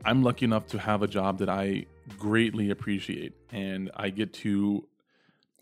I'm 0.06 0.24
lucky 0.24 0.46
enough 0.46 0.68
to 0.68 0.80
have 0.80 1.04
a 1.04 1.07
job 1.07 1.40
that 1.40 1.50
I 1.50 1.86
greatly 2.18 2.69
appreciate 2.69 3.34
and 3.51 3.92
I 3.98 4.12
get 4.12 4.34
to 4.36 4.88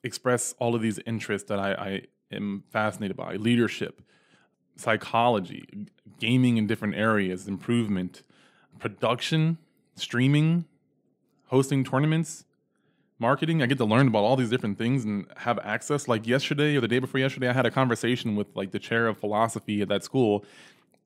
express 0.04 0.54
all 0.60 0.76
of 0.76 0.84
these 0.84 1.00
interests 1.08 1.50
that 1.50 1.58
I, 1.58 1.72
I 1.72 2.02
am 2.32 2.64
fascinated 2.70 3.18
by 3.18 3.38
leadership, 3.38 4.00
psychology, 4.76 5.88
gaming 6.20 6.58
in 6.58 6.68
different 6.68 6.96
areas, 6.96 7.48
improvement, 7.48 8.22
production, 8.80 9.58
streaming, 9.96 10.66
hosting 11.48 11.84
tournaments, 11.84 12.46
marketing. 13.20 13.62
I 13.62 13.66
get 13.66 13.78
to 13.80 13.86
learn 13.86 14.08
about 14.08 14.20
all 14.20 14.36
these 14.36 14.50
different 14.50 14.78
things 14.78 15.04
and 15.06 15.26
have 15.38 15.60
access. 15.60 16.08
Like 16.08 16.28
yesterday 16.28 16.76
or 16.76 16.82
the 16.82 16.88
day 16.88 17.00
before 17.00 17.20
yesterday, 17.20 17.50
I 17.50 17.54
had 17.54 17.66
a 17.66 17.72
conversation 17.72 18.36
with 18.36 18.48
like 18.56 18.72
the 18.72 18.80
chair 18.80 19.08
of 19.08 19.18
philosophy 19.18 19.82
at 19.82 19.88
that 19.90 20.04
school 20.04 20.46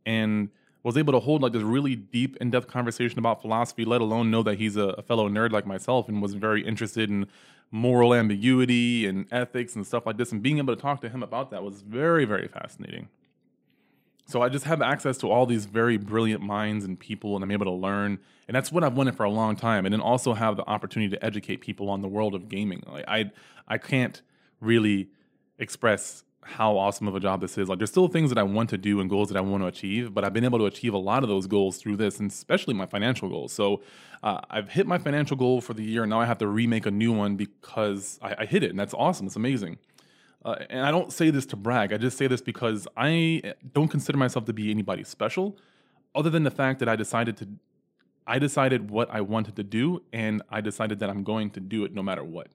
and 0.05 0.49
was 0.83 0.97
able 0.97 1.13
to 1.13 1.19
hold 1.19 1.41
like 1.41 1.53
this 1.53 1.61
really 1.61 1.95
deep, 1.95 2.35
in-depth 2.37 2.67
conversation 2.67 3.19
about 3.19 3.41
philosophy, 3.41 3.85
let 3.85 4.01
alone 4.01 4.31
know 4.31 4.41
that 4.43 4.57
he's 4.57 4.75
a, 4.77 4.89
a 4.97 5.01
fellow 5.03 5.29
nerd 5.29 5.51
like 5.51 5.65
myself 5.65 6.09
and 6.09 6.21
was 6.21 6.33
very 6.33 6.65
interested 6.65 7.09
in 7.09 7.27
moral 7.69 8.13
ambiguity 8.13 9.05
and 9.05 9.27
ethics 9.31 9.75
and 9.75 9.85
stuff 9.85 10.05
like 10.05 10.17
this. 10.17 10.31
And 10.31 10.41
being 10.41 10.57
able 10.57 10.75
to 10.75 10.81
talk 10.81 10.99
to 11.01 11.09
him 11.09 11.21
about 11.21 11.51
that 11.51 11.63
was 11.63 11.81
very, 11.81 12.25
very 12.25 12.47
fascinating. 12.47 13.09
So 14.31 14.41
I 14.41 14.49
just 14.49 14.65
have 14.65 14.81
access 14.81 15.17
to 15.19 15.29
all 15.29 15.45
these 15.45 15.65
very 15.65 15.97
brilliant 15.97 16.41
minds 16.41 16.85
and 16.85 16.99
people, 16.99 17.35
and 17.35 17.43
I'm 17.43 17.51
able 17.51 17.65
to 17.65 17.71
learn. 17.71 18.17
And 18.47 18.55
that's 18.55 18.71
what 18.71 18.83
I've 18.83 18.95
wanted 18.95 19.15
for 19.15 19.23
a 19.23 19.29
long 19.29 19.55
time. 19.55 19.85
And 19.85 19.93
then 19.93 20.01
also 20.01 20.33
have 20.33 20.55
the 20.57 20.67
opportunity 20.67 21.15
to 21.15 21.23
educate 21.23 21.57
people 21.57 21.89
on 21.89 22.01
the 22.01 22.07
world 22.07 22.33
of 22.33 22.47
gaming. 22.47 22.83
Like 22.87 23.05
I, 23.07 23.31
I 23.67 23.77
can't 23.77 24.21
really 24.59 25.09
express 25.59 26.23
how 26.43 26.75
awesome 26.75 27.07
of 27.07 27.15
a 27.15 27.19
job 27.19 27.41
this 27.41 27.57
is. 27.57 27.69
Like 27.69 27.77
there's 27.77 27.91
still 27.91 28.07
things 28.07 28.29
that 28.29 28.37
I 28.37 28.43
want 28.43 28.69
to 28.71 28.77
do 28.77 28.99
and 28.99 29.09
goals 29.09 29.29
that 29.29 29.37
I 29.37 29.41
want 29.41 29.63
to 29.63 29.67
achieve, 29.67 30.13
but 30.13 30.23
I've 30.23 30.33
been 30.33 30.43
able 30.43 30.59
to 30.59 30.65
achieve 30.65 30.93
a 30.93 30.97
lot 30.97 31.23
of 31.23 31.29
those 31.29 31.45
goals 31.45 31.77
through 31.77 31.97
this, 31.97 32.19
and 32.19 32.31
especially 32.31 32.73
my 32.73 32.85
financial 32.85 33.29
goals. 33.29 33.53
So 33.53 33.81
uh, 34.23 34.41
I've 34.49 34.69
hit 34.69 34.87
my 34.87 34.97
financial 34.97 35.37
goal 35.37 35.61
for 35.61 35.73
the 35.73 35.83
year, 35.83 36.03
and 36.03 36.09
now 36.09 36.19
I 36.19 36.25
have 36.25 36.39
to 36.39 36.47
remake 36.47 36.85
a 36.85 36.91
new 36.91 37.11
one 37.11 37.35
because 37.35 38.17
I, 38.21 38.35
I 38.39 38.45
hit 38.45 38.63
it, 38.63 38.71
and 38.71 38.79
that's 38.79 38.93
awesome. 38.93 39.27
It's 39.27 39.35
amazing. 39.35 39.77
Uh, 40.43 40.55
and 40.69 40.85
I 40.85 40.91
don't 40.91 41.13
say 41.13 41.29
this 41.29 41.45
to 41.47 41.55
brag. 41.55 41.93
I 41.93 41.97
just 41.97 42.17
say 42.17 42.27
this 42.27 42.41
because 42.41 42.87
I 42.97 43.53
don't 43.73 43.89
consider 43.89 44.17
myself 44.17 44.45
to 44.45 44.53
be 44.53 44.71
anybody 44.71 45.03
special, 45.03 45.57
other 46.15 46.29
than 46.29 46.43
the 46.43 46.51
fact 46.51 46.79
that 46.79 46.89
I 46.89 46.95
decided 46.95 47.37
to, 47.37 47.47
I 48.25 48.39
decided 48.39 48.89
what 48.89 49.09
I 49.11 49.21
wanted 49.21 49.55
to 49.57 49.63
do, 49.63 50.03
and 50.11 50.41
I 50.49 50.61
decided 50.61 50.99
that 50.99 51.09
I'm 51.09 51.23
going 51.23 51.51
to 51.51 51.59
do 51.59 51.85
it 51.85 51.93
no 51.93 52.01
matter 52.01 52.23
what. 52.23 52.47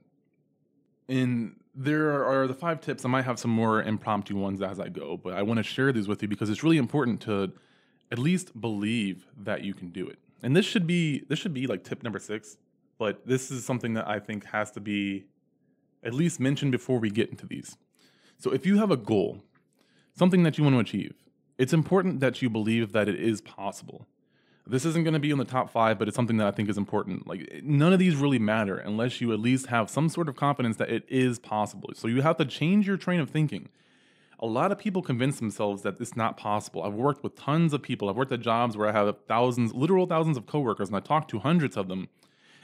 And 1.09 1.57
there 1.75 2.25
are 2.27 2.47
the 2.47 2.55
five 2.55 2.81
tips. 2.81 3.05
I 3.05 3.09
might 3.09 3.25
have 3.25 3.39
some 3.39 3.51
more 3.51 3.83
impromptu 3.83 4.37
ones 4.37 4.63
as 4.63 4.81
I 4.81 4.89
go, 4.89 5.17
but 5.17 5.35
I 5.35 5.43
want 5.43 5.59
to 5.59 5.63
share 5.63 5.93
these 5.93 6.09
with 6.09 6.23
you 6.23 6.29
because 6.29 6.51
it's 6.51 6.65
really 6.65 6.79
important 6.79 7.21
to 7.23 7.53
at 8.11 8.19
least 8.19 8.59
believe 8.61 9.27
that 9.37 9.63
you 9.63 9.75
can 9.75 9.91
do 9.91 10.09
it. 10.09 10.19
And 10.43 10.57
this 10.57 10.65
should 10.65 10.87
be 10.87 11.25
this 11.29 11.39
should 11.39 11.55
be 11.55 11.67
like 11.67 11.85
tip 11.85 12.03
number 12.03 12.19
six, 12.19 12.57
but 12.99 13.27
this 13.27 13.51
is 13.51 13.65
something 13.65 13.95
that 13.95 14.09
I 14.09 14.19
think 14.19 14.45
has 14.47 14.71
to 14.73 14.81
be 14.81 15.27
at 16.07 16.15
least 16.15 16.41
mention 16.41 16.71
before 16.71 16.99
we 16.99 17.11
get 17.11 17.31
into 17.31 17.47
these. 17.47 17.77
So 18.39 18.53
if 18.53 18.65
you 18.65 18.79
have 18.79 18.91
a 18.91 18.97
goal, 18.97 19.43
something 20.15 20.43
that 20.45 20.57
you 20.57 20.65
want 20.65 20.77
to 20.77 20.81
achieve, 20.81 21.15
it's 21.59 21.73
important 21.73 22.21
that 22.21 22.41
you 22.41 22.49
believe 22.49 22.93
that 22.93 23.09
it 23.09 23.19
is 23.19 23.41
possible. 23.41 24.07
This 24.69 24.85
isn't 24.85 25.05
going 25.05 25.15
to 25.15 25.21
be 25.21 25.31
in 25.31 25.39
the 25.39 25.45
top 25.45 25.71
five, 25.71 25.99
but 25.99 26.09
it's 26.09 26.17
something 26.17 26.39
that 26.39 26.47
I 26.47 26.51
think 26.51 26.69
is 26.69 26.77
important. 26.77 27.27
Like, 27.27 27.63
none 27.63 27.93
of 27.93 27.99
these 27.99 28.17
really 28.17 28.39
matter 28.39 28.77
unless 28.77 29.21
you 29.21 29.33
at 29.33 29.39
least 29.39 29.67
have 29.67 29.89
some 29.89 30.09
sort 30.09 30.29
of 30.29 30.35
confidence 30.35 30.77
that 30.79 30.91
it 30.91 31.05
is 31.09 31.39
possible. 31.39 31.91
So, 31.95 32.09
you 32.09 32.23
have 32.23 32.37
to 32.39 32.45
change 32.45 32.87
your 32.87 32.97
train 32.97 33.21
of 33.21 33.31
thinking. 33.31 33.69
A 34.41 34.47
lot 34.47 34.73
of 34.73 34.79
people 34.79 35.03
convince 35.03 35.39
themselves 35.39 35.83
that 35.83 36.01
it's 36.01 36.17
not 36.17 36.37
possible. 36.37 36.83
I've 36.83 36.95
worked 36.95 37.23
with 37.23 37.37
tons 37.37 37.73
of 37.73 37.81
people. 37.81 38.09
I've 38.09 38.17
worked 38.17 38.33
at 38.33 38.41
jobs 38.41 38.77
where 38.77 38.89
I 38.89 38.93
have 38.93 39.15
thousands, 39.29 39.73
literal 39.73 40.07
thousands 40.07 40.37
of 40.37 40.47
coworkers, 40.47 40.89
and 40.89 40.97
I 40.97 41.01
talk 41.01 41.29
to 41.29 41.39
hundreds 41.39 41.77
of 41.77 41.89
them. 41.89 42.09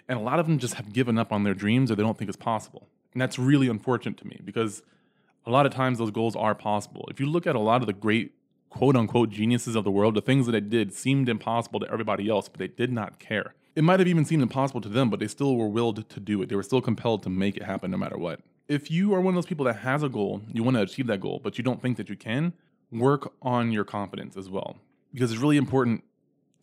And 0.09 0.19
a 0.19 0.23
lot 0.23 0.41
of 0.41 0.47
them 0.47 0.59
just 0.59 0.75
have 0.75 0.93
given 0.93 1.17
up 1.17 1.33
on 1.33 1.45
their 1.45 1.55
dreams 1.55 1.91
or 1.91 1.95
they 1.95 2.03
don't 2.03 2.19
think 2.19 2.29
it's 2.29 2.37
possible. 2.37 2.89
And 3.13 3.21
that's 3.21 3.39
really 3.39 3.69
unfortunate 3.69 4.17
to 4.19 4.27
me 4.27 4.41
because 4.45 4.83
a 5.45 5.51
lot 5.51 5.67
of 5.67 5.75
times 5.75 5.99
those 5.99 6.11
goals 6.11 6.37
are 6.37 6.55
possible. 6.55 7.07
If 7.11 7.21
you 7.21 7.27
look 7.27 7.47
at 7.47 7.57
a 7.57 7.61
lot 7.61 7.83
of 7.83 7.87
the 7.87 7.93
great 7.93 8.33
quote 8.71 8.97
unquote 8.97 9.31
geniuses 9.31 9.77
of 9.77 9.85
the 9.85 9.91
world, 9.91 10.15
the 10.15 10.23
things 10.23 10.47
that 10.47 10.53
they 10.53 10.61
did 10.61 10.95
seemed 10.95 11.29
impossible 11.29 11.81
to 11.81 11.91
everybody 11.93 12.29
else, 12.29 12.49
but 12.49 12.59
they 12.59 12.69
did 12.69 12.91
not 12.91 13.19
care. 13.19 13.55
It 13.75 13.85
might 13.85 14.01
have 14.01 14.09
even 14.09 14.25
seemed 14.25 14.43
impossible 14.43 14.81
to 14.83 14.89
them, 14.89 15.11
but 15.11 15.21
they 15.21 15.27
still 15.27 15.57
were 15.57 15.69
willed 15.69 16.09
to 16.09 16.21
do 16.21 16.43
it. 16.43 16.49
They 16.49 16.57
were 16.57 16.63
still 16.63 16.81
compelled 16.81 17.23
to 17.25 17.31
make 17.31 17.57
it 17.57 17.63
happen 17.63 17.91
no 17.91 17.97
matter 17.97 18.19
what. 18.19 18.41
If 18.69 18.91
you 18.91 19.15
are 19.15 19.21
one 19.21 19.35
of 19.35 19.37
those 19.37 19.47
people 19.47 19.65
that 19.67 19.77
has 19.77 20.03
a 20.03 20.09
goal, 20.09 20.43
you 20.53 20.63
want 20.63 20.77
to 20.77 20.83
achieve 20.83 21.07
that 21.09 21.21
goal, 21.21 21.41
but 21.43 21.59
you 21.59 21.65
don't 21.65 21.81
think 21.81 21.97
that 21.97 22.09
you 22.09 22.17
can, 22.17 22.53
work 22.91 23.33
on 23.41 23.73
your 23.73 23.85
confidence 23.85 24.37
as 24.37 24.49
well. 24.49 24.77
Because 25.13 25.33
it's 25.33 25.41
really 25.41 25.57
important 25.57 26.05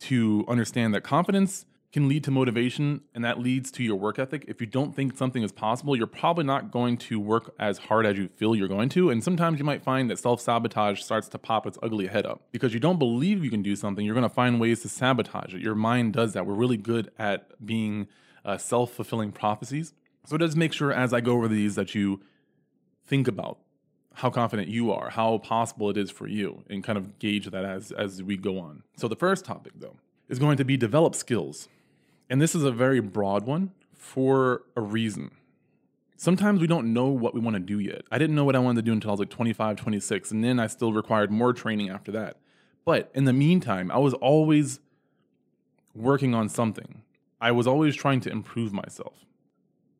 to 0.00 0.44
understand 0.48 0.94
that 0.94 1.02
confidence 1.02 1.66
can 1.92 2.08
lead 2.08 2.22
to 2.22 2.30
motivation 2.30 3.00
and 3.14 3.24
that 3.24 3.40
leads 3.40 3.70
to 3.72 3.82
your 3.82 3.96
work 3.96 4.18
ethic. 4.18 4.44
If 4.46 4.60
you 4.60 4.66
don't 4.66 4.94
think 4.94 5.16
something 5.16 5.42
is 5.42 5.50
possible, 5.50 5.96
you're 5.96 6.06
probably 6.06 6.44
not 6.44 6.70
going 6.70 6.96
to 6.98 7.18
work 7.18 7.52
as 7.58 7.78
hard 7.78 8.06
as 8.06 8.16
you 8.16 8.28
feel 8.28 8.54
you're 8.54 8.68
going 8.68 8.88
to. 8.90 9.10
And 9.10 9.24
sometimes 9.24 9.58
you 9.58 9.64
might 9.64 9.82
find 9.82 10.08
that 10.10 10.18
self 10.18 10.40
sabotage 10.40 11.02
starts 11.02 11.28
to 11.30 11.38
pop 11.38 11.66
its 11.66 11.78
ugly 11.82 12.06
head 12.06 12.26
up 12.26 12.42
because 12.52 12.72
you 12.72 12.80
don't 12.80 12.98
believe 12.98 13.44
you 13.44 13.50
can 13.50 13.62
do 13.62 13.74
something. 13.74 14.06
You're 14.06 14.14
going 14.14 14.28
to 14.28 14.34
find 14.34 14.60
ways 14.60 14.82
to 14.82 14.88
sabotage 14.88 15.54
it. 15.54 15.60
Your 15.60 15.74
mind 15.74 16.12
does 16.12 16.32
that. 16.34 16.46
We're 16.46 16.54
really 16.54 16.76
good 16.76 17.10
at 17.18 17.64
being 17.64 18.06
uh, 18.44 18.56
self 18.56 18.92
fulfilling 18.92 19.32
prophecies. 19.32 19.92
So 20.26 20.38
just 20.38 20.56
make 20.56 20.72
sure 20.72 20.92
as 20.92 21.12
I 21.12 21.20
go 21.20 21.32
over 21.32 21.48
these 21.48 21.74
that 21.74 21.94
you 21.94 22.20
think 23.04 23.26
about 23.26 23.58
how 24.14 24.30
confident 24.30 24.68
you 24.68 24.92
are, 24.92 25.10
how 25.10 25.38
possible 25.38 25.90
it 25.90 25.96
is 25.96 26.10
for 26.10 26.28
you, 26.28 26.62
and 26.68 26.84
kind 26.84 26.98
of 26.98 27.18
gauge 27.18 27.46
that 27.46 27.64
as 27.64 27.90
as 27.90 28.22
we 28.22 28.36
go 28.36 28.58
on. 28.58 28.84
So 28.96 29.08
the 29.08 29.16
first 29.16 29.44
topic 29.44 29.72
though 29.76 29.96
is 30.28 30.38
going 30.38 30.56
to 30.56 30.64
be 30.64 30.76
develop 30.76 31.14
skills. 31.14 31.68
And 32.30 32.40
this 32.40 32.54
is 32.54 32.62
a 32.62 32.70
very 32.70 33.00
broad 33.00 33.44
one 33.44 33.72
for 33.92 34.62
a 34.76 34.80
reason. 34.80 35.32
Sometimes 36.16 36.60
we 36.60 36.66
don't 36.68 36.92
know 36.92 37.08
what 37.08 37.34
we 37.34 37.40
want 37.40 37.54
to 37.54 37.60
do 37.60 37.80
yet. 37.80 38.02
I 38.10 38.18
didn't 38.18 38.36
know 38.36 38.44
what 38.44 38.54
I 38.54 38.60
wanted 38.60 38.84
to 38.84 38.90
do 38.90 38.92
until 38.92 39.10
I 39.10 39.12
was 39.14 39.20
like 39.20 39.30
25, 39.30 39.76
26, 39.76 40.30
and 40.30 40.44
then 40.44 40.60
I 40.60 40.68
still 40.68 40.92
required 40.92 41.32
more 41.32 41.52
training 41.52 41.90
after 41.90 42.12
that. 42.12 42.36
But 42.84 43.10
in 43.14 43.24
the 43.24 43.32
meantime, 43.32 43.90
I 43.90 43.98
was 43.98 44.14
always 44.14 44.78
working 45.94 46.34
on 46.34 46.48
something. 46.48 47.02
I 47.40 47.50
was 47.52 47.66
always 47.66 47.96
trying 47.96 48.20
to 48.20 48.30
improve 48.30 48.72
myself. 48.72 49.24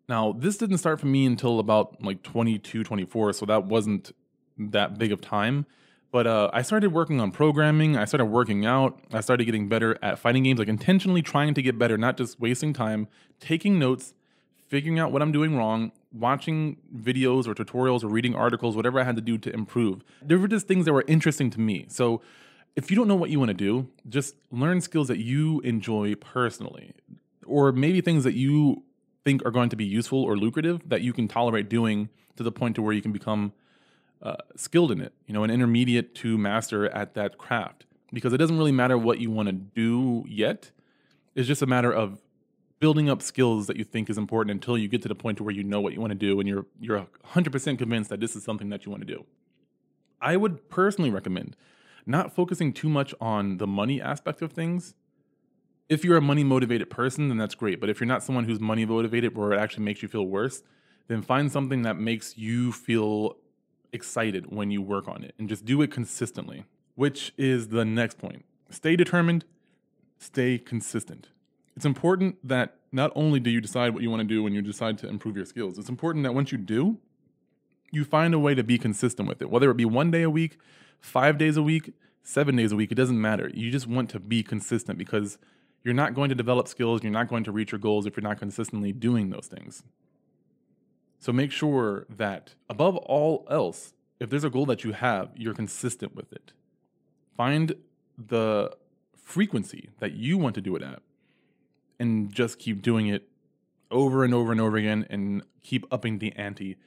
Now, 0.08 0.32
this 0.32 0.56
didn't 0.56 0.78
start 0.78 1.00
for 1.00 1.06
me 1.06 1.26
until 1.26 1.58
about 1.58 2.02
like 2.02 2.22
22, 2.22 2.84
24, 2.84 3.32
so 3.32 3.46
that 3.46 3.64
wasn't 3.64 4.12
that 4.58 4.99
big 4.99 5.10
of 5.10 5.20
time. 5.20 5.66
But 6.12 6.26
uh, 6.26 6.50
I 6.52 6.62
started 6.62 6.93
working 6.93 7.21
on 7.21 7.31
programming. 7.31 7.97
I 7.97 8.05
started 8.05 8.26
working 8.26 8.67
out. 8.67 8.99
I 9.12 9.21
started 9.21 9.45
getting 9.45 9.69
better 9.69 9.97
at 10.02 10.19
fighting 10.19 10.43
games, 10.43 10.59
like 10.59 10.69
intentionally 10.69 11.23
trying 11.23 11.55
to 11.55 11.62
get 11.62 11.79
better, 11.79 11.97
not 11.97 12.17
just 12.17 12.40
wasting 12.40 12.73
time, 12.73 13.07
taking 13.38 13.79
notes, 13.79 14.14
figuring 14.67 14.99
out 14.99 15.12
what 15.12 15.23
I'm 15.23 15.31
doing 15.31 15.57
wrong, 15.57 15.93
watching 16.12 16.79
videos 16.97 17.47
or 17.47 17.55
tutorials 17.55 18.02
or 18.02 18.09
reading 18.09 18.35
articles, 18.35 18.76
whatever 18.76 19.00
I 19.00 19.05
had 19.05 19.17
to 19.17 19.23
do 19.23 19.38
to 19.38 19.52
improve. 19.52 20.02
There 20.21 20.38
were 20.38 20.49
just 20.49 20.67
things 20.67 20.85
that 20.87 20.93
were 20.93 21.05
interesting 21.07 21.50
to 21.50 21.61
me. 21.61 21.87
So 21.88 22.23
if 22.75 22.90
you 22.90 22.97
don't 22.97 23.09
know 23.09 23.17
what 23.17 23.31
you 23.31 23.38
want 23.38 23.50
to 23.50 23.55
do, 23.55 23.88
just 24.09 24.35
learn 24.50 24.81
skills 24.81 25.09
that 25.09 25.19
you 25.19 25.61
enjoy 25.61 26.14
personally, 26.17 26.93
or 27.47 27.73
maybe 27.73 28.00
things 28.00 28.25
that 28.25 28.35
you 28.35 28.83
think 29.25 29.45
are 29.45 29.50
going 29.50 29.69
to 29.69 29.76
be 29.76 29.85
useful 29.85 30.23
or 30.23 30.37
lucrative 30.37 30.88
that 30.88 31.02
you 31.02 31.12
can 31.12 31.29
tolerate 31.29 31.69
doing 31.69 32.09
to 32.37 32.43
the 32.43 32.52
point 32.52 32.75
to 32.76 32.83
where 32.83 32.93
you 32.93 33.02
can 33.02 33.12
become 33.12 33.52
uh, 34.22 34.36
skilled 34.56 34.92
in 34.92 35.00
it, 35.00 35.12
you 35.26 35.34
know, 35.34 35.44
an 35.44 35.50
intermediate 35.50 36.14
to 36.16 36.36
master 36.36 36.88
at 36.90 37.14
that 37.14 37.38
craft. 37.38 37.86
Because 38.12 38.32
it 38.32 38.38
doesn't 38.38 38.58
really 38.58 38.72
matter 38.72 38.98
what 38.98 39.20
you 39.20 39.30
want 39.30 39.48
to 39.48 39.52
do 39.52 40.24
yet. 40.28 40.72
It's 41.34 41.46
just 41.46 41.62
a 41.62 41.66
matter 41.66 41.92
of 41.92 42.20
building 42.80 43.08
up 43.08 43.22
skills 43.22 43.66
that 43.66 43.76
you 43.76 43.84
think 43.84 44.10
is 44.10 44.18
important 44.18 44.50
until 44.50 44.76
you 44.76 44.88
get 44.88 45.02
to 45.02 45.08
the 45.08 45.14
point 45.14 45.38
to 45.38 45.44
where 45.44 45.54
you 45.54 45.62
know 45.62 45.80
what 45.80 45.92
you 45.92 46.00
want 46.00 46.10
to 46.10 46.18
do 46.18 46.40
and 46.40 46.48
you're 46.48 46.66
you're 46.80 47.06
100% 47.34 47.78
convinced 47.78 48.10
that 48.10 48.20
this 48.20 48.34
is 48.34 48.42
something 48.42 48.70
that 48.70 48.84
you 48.84 48.90
want 48.90 49.06
to 49.06 49.14
do. 49.14 49.24
I 50.20 50.36
would 50.36 50.68
personally 50.68 51.10
recommend 51.10 51.56
not 52.06 52.34
focusing 52.34 52.72
too 52.72 52.88
much 52.88 53.14
on 53.20 53.58
the 53.58 53.66
money 53.66 54.00
aspect 54.00 54.42
of 54.42 54.52
things. 54.52 54.94
If 55.88 56.04
you're 56.04 56.16
a 56.16 56.22
money 56.22 56.44
motivated 56.44 56.90
person, 56.90 57.28
then 57.28 57.38
that's 57.38 57.54
great. 57.54 57.80
But 57.80 57.90
if 57.90 58.00
you're 58.00 58.06
not 58.06 58.22
someone 58.22 58.44
who's 58.44 58.60
money 58.60 58.84
motivated 58.84 59.36
where 59.36 59.52
it 59.52 59.58
actually 59.58 59.84
makes 59.84 60.02
you 60.02 60.08
feel 60.08 60.26
worse, 60.26 60.62
then 61.08 61.22
find 61.22 61.50
something 61.50 61.82
that 61.82 61.98
makes 61.98 62.38
you 62.38 62.72
feel 62.72 63.36
excited 63.92 64.52
when 64.52 64.70
you 64.70 64.82
work 64.82 65.09
on 65.09 65.25
it 65.25 65.35
and 65.38 65.49
just 65.49 65.64
do 65.64 65.82
it 65.82 65.90
consistently, 65.90 66.64
which 66.94 67.32
is 67.37 67.68
the 67.68 67.85
next 67.85 68.18
point. 68.18 68.44
Stay 68.70 68.97
determined, 68.97 69.44
stay 70.18 70.59
consistent. 70.59 71.28
It's 71.76 71.85
important 71.85 72.37
that 72.47 72.76
not 72.92 73.12
only 73.14 73.40
do 73.40 73.50
you 73.50 73.61
decide 73.61 73.94
what 73.94 74.02
you 74.02 74.11
want 74.11 74.20
to 74.20 74.26
do 74.26 74.42
when 74.42 74.52
you 74.52 74.62
decide 74.62 74.99
to 74.99 75.09
improve 75.09 75.37
your 75.37 75.47
skills, 75.47 75.78
it's 75.78 75.88
important 75.88 76.25
that 76.25 76.35
once 76.35 76.52
you 76.52 76.59
do, 76.59 76.99
you 77.90 78.04
find 78.04 78.35
a 78.35 78.38
way 78.38 78.54
to 78.54 78.62
be 78.62 78.78
consistent 78.78 79.28
with 79.28 79.42
it, 79.42 79.50
whether 79.50 79.70
it 79.70 79.76
be 79.76 79.85
one 79.85 80.11
day 80.11 80.23
a 80.23 80.30
week, 80.30 80.59
five 81.00 81.38
days 81.38 81.56
a 81.56 81.62
week, 81.62 81.92
seven 82.23 82.56
days 82.56 82.73
a 82.73 82.76
week, 82.76 82.92
it 82.92 82.97
doesn't 82.97 83.20
matter. 83.20 83.50
You 83.54 83.70
just 83.70 83.87
want 83.87 84.11
to 84.11 84.20
be 84.20 84.42
consistent 84.42 84.99
because 84.99 85.38
you're 85.82 85.94
not 85.94 86.14
going 86.14 86.28
to 86.28 86.35
develop 86.35 86.68
skills, 86.68 87.02
you're 87.02 87.12
not 87.12 87.28
going 87.28 87.44
to 87.44 87.52
reach 87.52 87.73
your 87.73 87.78
goals 87.78 88.06
if 88.06 88.16
you're 88.16 88.23
not 88.23 88.38
consistently 88.38 88.92
doing 88.92 89.30
those 89.30 89.47
things. 89.47 89.82
So 91.20 91.32
make 91.32 91.52
sure 91.52 92.06
that 92.08 92.54
above 92.70 92.96
all 92.96 93.46
else, 93.50 93.92
if 94.18 94.30
there's 94.30 94.42
a 94.42 94.50
goal 94.50 94.64
that 94.66 94.84
you 94.84 94.92
have, 94.92 95.30
you're 95.36 95.54
consistent 95.54 96.16
with 96.16 96.32
it. 96.32 96.52
Find 97.36 97.74
the 98.16 98.74
frequency 99.14 99.90
that 99.98 100.12
you 100.14 100.38
want 100.38 100.54
to 100.54 100.62
do 100.62 100.74
it 100.76 100.82
at 100.82 101.02
and 101.98 102.32
just 102.32 102.58
keep 102.58 102.80
doing 102.80 103.06
it 103.06 103.28
over 103.90 104.24
and 104.24 104.32
over 104.32 104.50
and 104.50 104.62
over 104.62 104.78
again 104.78 105.06
and 105.10 105.42
keep 105.62 105.86
upping 105.92 106.20
the 106.20 106.32
ante 106.36 106.78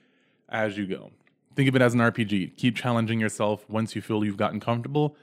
as 0.49 0.79
you 0.79 0.87
go. 0.87 1.11
Think 1.55 1.69
of 1.69 1.75
it 1.75 1.83
as 1.83 1.93
an 1.93 1.99
RPG. 1.99 2.57
Keep 2.57 2.75
challenging 2.75 3.19
yourself 3.19 3.69
once 3.69 3.95
you 3.95 4.01
feel 4.01 4.25
you've 4.25 4.37
gotten 4.37 4.59
comfortable 4.59 5.15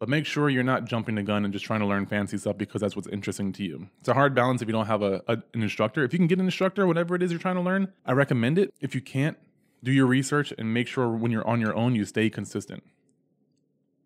but 0.00 0.08
make 0.08 0.26
sure 0.26 0.48
you're 0.48 0.64
not 0.64 0.86
jumping 0.86 1.14
the 1.14 1.22
gun 1.22 1.44
and 1.44 1.52
just 1.52 1.64
trying 1.64 1.80
to 1.80 1.86
learn 1.86 2.06
fancy 2.06 2.38
stuff 2.38 2.56
because 2.58 2.80
that's 2.80 2.96
what's 2.96 3.06
interesting 3.08 3.52
to 3.52 3.62
you. 3.62 3.88
It's 4.00 4.08
a 4.08 4.14
hard 4.14 4.34
balance 4.34 4.62
if 4.62 4.68
you 4.68 4.72
don't 4.72 4.86
have 4.86 5.02
a, 5.02 5.22
a, 5.28 5.34
an 5.54 5.62
instructor. 5.62 6.02
If 6.02 6.12
you 6.12 6.18
can 6.18 6.26
get 6.26 6.38
an 6.38 6.46
instructor, 6.46 6.86
whatever 6.86 7.14
it 7.14 7.22
is 7.22 7.30
you're 7.30 7.38
trying 7.38 7.56
to 7.56 7.60
learn, 7.60 7.92
I 8.04 8.12
recommend 8.12 8.58
it. 8.58 8.72
If 8.80 8.94
you 8.94 9.02
can't, 9.02 9.36
do 9.82 9.92
your 9.92 10.06
research 10.06 10.52
and 10.58 10.74
make 10.74 10.86
sure 10.86 11.08
when 11.08 11.30
you're 11.30 11.46
on 11.46 11.60
your 11.60 11.74
own, 11.74 11.94
you 11.94 12.04
stay 12.04 12.28
consistent. 12.28 12.82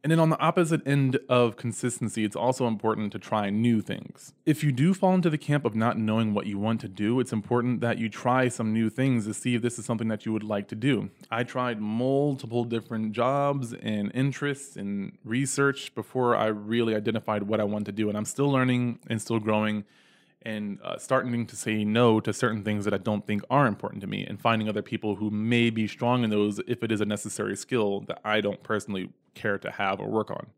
And 0.05 0.11
then 0.11 0.21
on 0.21 0.29
the 0.29 0.39
opposite 0.39 0.87
end 0.87 1.19
of 1.31 1.57
consistency, 1.57 2.25
it's 2.25 2.37
also 2.37 2.67
important 2.67 3.11
to 3.13 3.19
try 3.19 3.49
new 3.49 3.81
things. 3.81 4.35
If 4.45 4.63
you 4.63 4.71
do 4.71 4.93
fall 4.93 5.15
into 5.15 5.31
the 5.31 5.39
camp 5.39 5.65
of 5.65 5.75
not 5.75 5.97
knowing 5.97 6.35
what 6.35 6.45
you 6.45 6.59
want 6.59 6.83
to 6.83 6.89
do, 6.89 7.21
it's 7.21 7.33
important 7.33 7.81
that 7.81 7.97
you 7.97 8.11
try 8.11 8.49
some 8.49 8.75
new 8.75 8.91
things 8.91 9.25
to 9.25 9.33
see 9.33 9.55
if 9.55 9.63
this 9.63 9.79
is 9.79 9.87
something 9.87 10.09
that 10.09 10.27
you 10.27 10.33
would 10.35 10.45
like 10.45 10.69
to 10.69 10.75
do. 10.75 11.09
I 11.31 11.43
tried 11.43 11.81
multiple 11.81 12.65
different 12.65 13.13
jobs 13.13 13.73
and 13.73 14.13
interests 14.15 14.77
and 14.77 15.17
research 15.25 15.95
before 15.95 16.37
I 16.37 16.49
really 16.49 16.95
identified 16.95 17.45
what 17.45 17.59
I 17.59 17.65
want 17.65 17.87
to 17.87 17.93
do. 17.93 18.11
And 18.11 18.19
I'm 18.19 18.27
still 18.27 18.51
learning 18.51 18.99
and 19.09 19.23
still 19.23 19.39
growing 19.39 19.85
and 20.45 20.79
uh, 20.83 20.99
starting 20.99 21.47
to 21.47 21.57
say 21.57 21.85
no 21.85 22.21
to 22.21 22.33
certain 22.33 22.63
things 22.63 22.85
that 22.85 22.95
I 22.95 22.99
don't 22.99 23.27
think 23.27 23.43
are 23.51 23.67
important 23.67 24.03
to 24.03 24.07
me 24.07 24.25
and 24.27 24.41
finding 24.41 24.69
other 24.69 24.83
people 24.83 25.17
who 25.17 25.31
may 25.31 25.71
be 25.71 25.89
strong 25.89 26.23
in 26.23 26.31
those 26.31 26.61
if 26.67 26.83
it 26.83 26.93
is 26.93 27.01
a 27.01 27.07
necessary 27.07 27.57
skill 27.57 28.01
that 28.09 28.21
I 28.25 28.41
don't 28.41 28.63
personally 28.63 29.11
care 29.35 29.59
to 29.59 29.71
have 29.71 30.01
or 30.01 30.09
work 30.09 30.31
on. 30.31 30.49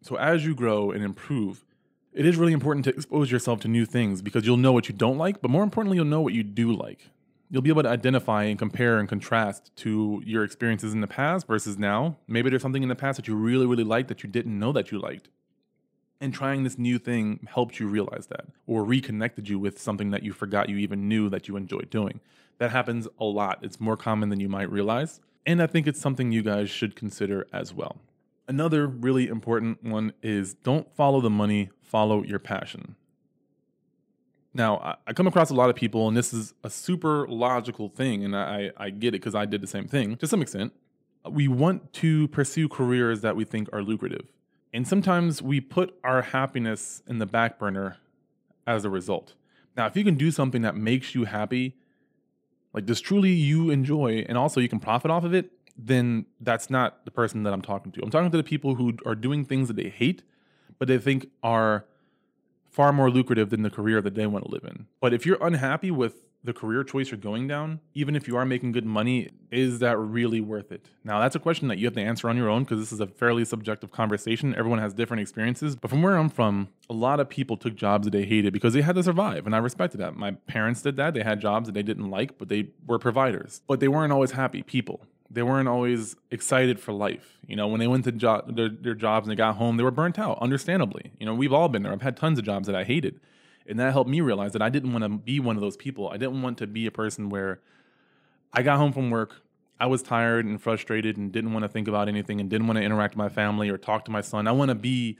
So 0.00 0.16
as 0.16 0.44
you 0.44 0.54
grow 0.54 0.90
and 0.90 1.04
improve, 1.04 1.64
it 2.12 2.24
is 2.24 2.36
really 2.36 2.52
important 2.52 2.84
to 2.86 2.94
expose 2.94 3.30
yourself 3.30 3.60
to 3.60 3.68
new 3.68 3.84
things 3.84 4.22
because 4.22 4.46
you'll 4.46 4.56
know 4.56 4.72
what 4.72 4.88
you 4.88 4.94
don't 4.94 5.18
like, 5.18 5.42
but 5.42 5.50
more 5.50 5.62
importantly, 5.62 5.96
you'll 5.96 6.06
know 6.06 6.20
what 6.20 6.32
you 6.34 6.42
do 6.42 6.72
like. 6.72 7.10
You'll 7.50 7.62
be 7.62 7.70
able 7.70 7.82
to 7.82 7.88
identify 7.88 8.44
and 8.44 8.58
compare 8.58 8.98
and 8.98 9.08
contrast 9.08 9.74
to 9.76 10.22
your 10.24 10.44
experiences 10.44 10.92
in 10.92 11.00
the 11.00 11.06
past 11.06 11.46
versus 11.46 11.78
now. 11.78 12.16
Maybe 12.26 12.50
there's 12.50 12.62
something 12.62 12.82
in 12.82 12.88
the 12.88 12.94
past 12.94 13.16
that 13.16 13.28
you 13.28 13.34
really, 13.34 13.66
really 13.66 13.84
liked 13.84 14.08
that 14.08 14.22
you 14.22 14.28
didn't 14.28 14.58
know 14.58 14.72
that 14.72 14.90
you 14.90 14.98
liked. 14.98 15.28
And 16.20 16.34
trying 16.34 16.64
this 16.64 16.78
new 16.78 16.98
thing 16.98 17.46
helped 17.48 17.78
you 17.78 17.86
realize 17.86 18.26
that 18.26 18.46
or 18.66 18.84
reconnected 18.84 19.48
you 19.48 19.58
with 19.58 19.80
something 19.80 20.10
that 20.10 20.24
you 20.24 20.32
forgot 20.32 20.68
you 20.68 20.76
even 20.78 21.08
knew 21.08 21.28
that 21.28 21.46
you 21.46 21.56
enjoyed 21.56 21.90
doing. 21.90 22.20
That 22.58 22.72
happens 22.72 23.06
a 23.20 23.24
lot. 23.24 23.60
It's 23.62 23.80
more 23.80 23.96
common 23.96 24.28
than 24.28 24.40
you 24.40 24.48
might 24.48 24.70
realize. 24.70 25.20
And 25.46 25.62
I 25.62 25.68
think 25.68 25.86
it's 25.86 26.00
something 26.00 26.32
you 26.32 26.42
guys 26.42 26.70
should 26.70 26.96
consider 26.96 27.46
as 27.52 27.72
well. 27.72 27.98
Another 28.48 28.86
really 28.86 29.28
important 29.28 29.84
one 29.84 30.12
is 30.22 30.54
don't 30.54 30.92
follow 30.96 31.20
the 31.20 31.30
money, 31.30 31.70
follow 31.82 32.24
your 32.24 32.38
passion. 32.38 32.96
Now, 34.54 34.98
I 35.06 35.12
come 35.12 35.28
across 35.28 35.50
a 35.50 35.54
lot 35.54 35.70
of 35.70 35.76
people, 35.76 36.08
and 36.08 36.16
this 36.16 36.34
is 36.34 36.54
a 36.64 36.70
super 36.70 37.28
logical 37.28 37.88
thing, 37.88 38.24
and 38.24 38.34
I, 38.34 38.72
I 38.76 38.90
get 38.90 39.08
it 39.08 39.20
because 39.20 39.34
I 39.34 39.44
did 39.44 39.60
the 39.60 39.66
same 39.66 39.86
thing 39.86 40.16
to 40.16 40.26
some 40.26 40.42
extent. 40.42 40.72
We 41.30 41.46
want 41.46 41.92
to 41.94 42.26
pursue 42.28 42.68
careers 42.68 43.20
that 43.20 43.36
we 43.36 43.44
think 43.44 43.68
are 43.72 43.82
lucrative 43.82 44.26
And 44.78 44.86
sometimes 44.86 45.42
we 45.42 45.60
put 45.60 45.98
our 46.04 46.22
happiness 46.22 47.02
in 47.08 47.18
the 47.18 47.26
back 47.26 47.58
burner 47.58 47.96
as 48.64 48.84
a 48.84 48.88
result. 48.88 49.34
Now, 49.76 49.86
if 49.86 49.96
you 49.96 50.04
can 50.04 50.14
do 50.14 50.30
something 50.30 50.62
that 50.62 50.76
makes 50.76 51.16
you 51.16 51.24
happy, 51.24 51.74
like 52.72 52.86
this 52.86 53.00
truly 53.00 53.32
you 53.32 53.70
enjoy, 53.70 54.24
and 54.28 54.38
also 54.38 54.60
you 54.60 54.68
can 54.68 54.78
profit 54.78 55.10
off 55.10 55.24
of 55.24 55.34
it, 55.34 55.50
then 55.76 56.26
that's 56.40 56.70
not 56.70 57.04
the 57.04 57.10
person 57.10 57.42
that 57.42 57.52
I'm 57.52 57.60
talking 57.60 57.90
to. 57.90 58.02
I'm 58.04 58.10
talking 58.10 58.30
to 58.30 58.36
the 58.36 58.44
people 58.44 58.76
who 58.76 58.96
are 59.04 59.16
doing 59.16 59.44
things 59.44 59.66
that 59.66 59.74
they 59.74 59.88
hate, 59.88 60.22
but 60.78 60.86
they 60.86 60.98
think 60.98 61.28
are 61.42 61.84
far 62.70 62.92
more 62.92 63.10
lucrative 63.10 63.50
than 63.50 63.62
the 63.62 63.70
career 63.70 64.00
that 64.00 64.14
they 64.14 64.28
want 64.28 64.44
to 64.44 64.50
live 64.52 64.62
in. 64.62 64.86
But 65.00 65.12
if 65.12 65.26
you're 65.26 65.44
unhappy 65.44 65.90
with 65.90 66.27
the 66.48 66.52
career 66.54 66.82
choice 66.82 67.10
you're 67.10 67.18
going 67.18 67.46
down, 67.46 67.78
even 67.94 68.16
if 68.16 68.26
you 68.26 68.36
are 68.36 68.46
making 68.46 68.72
good 68.72 68.86
money, 68.86 69.28
is 69.50 69.78
that 69.80 69.98
really 69.98 70.40
worth 70.40 70.72
it? 70.72 70.86
Now, 71.04 71.20
that's 71.20 71.36
a 71.36 71.38
question 71.38 71.68
that 71.68 71.78
you 71.78 71.84
have 71.84 71.94
to 71.94 72.00
answer 72.00 72.28
on 72.28 72.36
your 72.38 72.48
own 72.48 72.64
because 72.64 72.80
this 72.80 72.90
is 72.90 73.00
a 73.00 73.06
fairly 73.06 73.44
subjective 73.44 73.92
conversation. 73.92 74.54
Everyone 74.54 74.78
has 74.78 74.94
different 74.94 75.20
experiences. 75.20 75.76
But 75.76 75.90
from 75.90 76.02
where 76.02 76.16
I'm 76.16 76.30
from, 76.30 76.68
a 76.88 76.94
lot 76.94 77.20
of 77.20 77.28
people 77.28 77.58
took 77.58 77.76
jobs 77.76 78.06
that 78.06 78.12
they 78.12 78.24
hated 78.24 78.52
because 78.54 78.72
they 78.72 78.80
had 78.80 78.96
to 78.96 79.02
survive. 79.02 79.44
And 79.44 79.54
I 79.54 79.58
respected 79.58 79.98
that. 79.98 80.16
My 80.16 80.32
parents 80.32 80.80
did 80.82 80.96
that. 80.96 81.12
They 81.12 81.22
had 81.22 81.40
jobs 81.40 81.66
that 81.66 81.72
they 81.72 81.82
didn't 81.82 82.10
like, 82.10 82.38
but 82.38 82.48
they 82.48 82.70
were 82.86 82.98
providers. 82.98 83.60
But 83.68 83.80
they 83.80 83.88
weren't 83.88 84.12
always 84.12 84.32
happy 84.32 84.62
people. 84.62 85.02
They 85.30 85.42
weren't 85.42 85.68
always 85.68 86.16
excited 86.30 86.80
for 86.80 86.92
life. 86.92 87.36
You 87.46 87.56
know, 87.56 87.68
when 87.68 87.78
they 87.78 87.86
went 87.86 88.04
to 88.04 88.12
jo- 88.12 88.44
their, 88.48 88.70
their 88.70 88.94
jobs 88.94 89.26
and 89.26 89.32
they 89.32 89.36
got 89.36 89.56
home, 89.56 89.76
they 89.76 89.84
were 89.84 89.90
burnt 89.90 90.18
out, 90.18 90.38
understandably. 90.40 91.12
You 91.20 91.26
know, 91.26 91.34
we've 91.34 91.52
all 91.52 91.68
been 91.68 91.82
there. 91.82 91.92
I've 91.92 92.00
had 92.00 92.16
tons 92.16 92.38
of 92.38 92.46
jobs 92.46 92.66
that 92.66 92.74
I 92.74 92.84
hated 92.84 93.20
and 93.68 93.78
that 93.78 93.92
helped 93.92 94.10
me 94.10 94.20
realize 94.20 94.52
that 94.52 94.62
I 94.62 94.68
didn't 94.68 94.92
want 94.92 95.04
to 95.04 95.08
be 95.08 95.40
one 95.40 95.56
of 95.56 95.62
those 95.62 95.76
people. 95.76 96.08
I 96.08 96.16
didn't 96.16 96.42
want 96.42 96.58
to 96.58 96.66
be 96.66 96.86
a 96.86 96.90
person 96.90 97.28
where 97.28 97.60
I 98.52 98.62
got 98.62 98.78
home 98.78 98.92
from 98.92 99.10
work, 99.10 99.42
I 99.80 99.86
was 99.86 100.02
tired 100.02 100.44
and 100.44 100.60
frustrated 100.60 101.16
and 101.16 101.30
didn't 101.30 101.52
want 101.52 101.62
to 101.64 101.68
think 101.68 101.86
about 101.86 102.08
anything 102.08 102.40
and 102.40 102.50
didn't 102.50 102.66
want 102.66 102.78
to 102.78 102.82
interact 102.82 103.14
with 103.14 103.18
my 103.18 103.28
family 103.28 103.68
or 103.68 103.78
talk 103.78 104.04
to 104.06 104.10
my 104.10 104.20
son. 104.20 104.48
I 104.48 104.52
want 104.52 104.70
to 104.70 104.74
be 104.74 105.18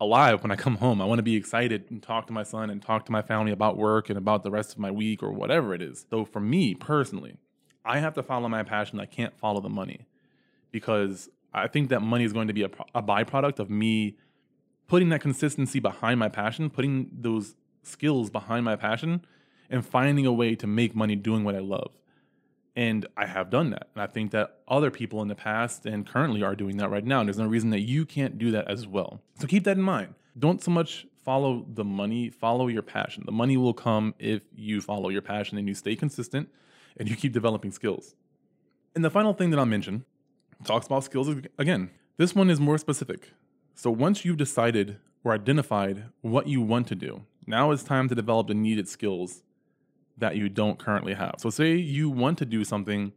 alive 0.00 0.42
when 0.42 0.52
I 0.52 0.56
come 0.56 0.76
home. 0.76 1.02
I 1.02 1.04
want 1.04 1.18
to 1.18 1.24
be 1.24 1.34
excited 1.34 1.86
and 1.90 2.00
talk 2.00 2.28
to 2.28 2.32
my 2.32 2.44
son 2.44 2.70
and 2.70 2.80
talk 2.80 3.04
to 3.06 3.12
my 3.12 3.22
family 3.22 3.50
about 3.50 3.76
work 3.76 4.08
and 4.08 4.16
about 4.16 4.44
the 4.44 4.50
rest 4.50 4.72
of 4.72 4.78
my 4.78 4.90
week 4.90 5.22
or 5.22 5.32
whatever 5.32 5.74
it 5.74 5.82
is. 5.82 6.06
So 6.10 6.24
for 6.24 6.40
me 6.40 6.74
personally, 6.74 7.36
I 7.84 7.98
have 7.98 8.14
to 8.14 8.22
follow 8.22 8.48
my 8.48 8.62
passion. 8.62 9.00
I 9.00 9.06
can't 9.06 9.36
follow 9.36 9.60
the 9.60 9.68
money 9.68 10.06
because 10.70 11.28
I 11.52 11.66
think 11.66 11.88
that 11.88 12.00
money 12.00 12.24
is 12.24 12.32
going 12.32 12.46
to 12.48 12.54
be 12.54 12.62
a, 12.62 12.70
a 12.94 13.02
byproduct 13.02 13.58
of 13.58 13.68
me 13.70 14.16
putting 14.86 15.08
that 15.08 15.20
consistency 15.20 15.80
behind 15.80 16.20
my 16.20 16.28
passion, 16.28 16.70
putting 16.70 17.10
those 17.12 17.56
skills 17.88 18.30
behind 18.30 18.64
my 18.64 18.76
passion 18.76 19.24
and 19.70 19.84
finding 19.84 20.26
a 20.26 20.32
way 20.32 20.54
to 20.54 20.66
make 20.66 20.94
money 20.94 21.16
doing 21.16 21.44
what 21.44 21.54
I 21.54 21.60
love. 21.60 21.90
And 22.76 23.06
I 23.16 23.26
have 23.26 23.50
done 23.50 23.70
that. 23.70 23.88
And 23.94 24.02
I 24.02 24.06
think 24.06 24.30
that 24.30 24.58
other 24.68 24.90
people 24.90 25.20
in 25.20 25.28
the 25.28 25.34
past 25.34 25.84
and 25.84 26.06
currently 26.06 26.42
are 26.42 26.54
doing 26.54 26.76
that 26.76 26.90
right 26.90 27.04
now. 27.04 27.20
And 27.20 27.28
there's 27.28 27.38
no 27.38 27.46
reason 27.46 27.70
that 27.70 27.80
you 27.80 28.06
can't 28.06 28.38
do 28.38 28.52
that 28.52 28.70
as 28.70 28.86
well. 28.86 29.20
So 29.40 29.48
keep 29.48 29.64
that 29.64 29.76
in 29.76 29.82
mind. 29.82 30.14
Don't 30.38 30.62
so 30.62 30.70
much 30.70 31.06
follow 31.24 31.66
the 31.74 31.84
money, 31.84 32.30
follow 32.30 32.68
your 32.68 32.82
passion. 32.82 33.24
The 33.26 33.32
money 33.32 33.56
will 33.56 33.74
come 33.74 34.14
if 34.18 34.42
you 34.54 34.80
follow 34.80 35.08
your 35.08 35.22
passion 35.22 35.58
and 35.58 35.66
you 35.66 35.74
stay 35.74 35.96
consistent 35.96 36.48
and 36.96 37.08
you 37.08 37.16
keep 37.16 37.32
developing 37.32 37.72
skills. 37.72 38.14
And 38.94 39.04
the 39.04 39.10
final 39.10 39.32
thing 39.32 39.50
that 39.50 39.58
I'll 39.58 39.66
mention 39.66 40.04
talks 40.64 40.86
about 40.86 41.04
skills 41.04 41.28
again. 41.58 41.90
This 42.16 42.34
one 42.34 42.48
is 42.48 42.60
more 42.60 42.78
specific. 42.78 43.32
So 43.74 43.90
once 43.90 44.24
you've 44.24 44.38
decided 44.38 44.98
or 45.22 45.32
identified 45.32 46.04
what 46.20 46.46
you 46.46 46.60
want 46.60 46.86
to 46.88 46.94
do, 46.94 47.22
now 47.48 47.70
it's 47.70 47.82
time 47.82 48.08
to 48.08 48.14
develop 48.14 48.48
the 48.48 48.54
needed 48.54 48.88
skills 48.88 49.42
that 50.18 50.36
you 50.36 50.48
don't 50.48 50.78
currently 50.78 51.14
have. 51.14 51.36
So, 51.38 51.50
say 51.50 51.74
you 51.74 52.10
want 52.10 52.38
to 52.38 52.44
do 52.44 52.64
something 52.64 53.12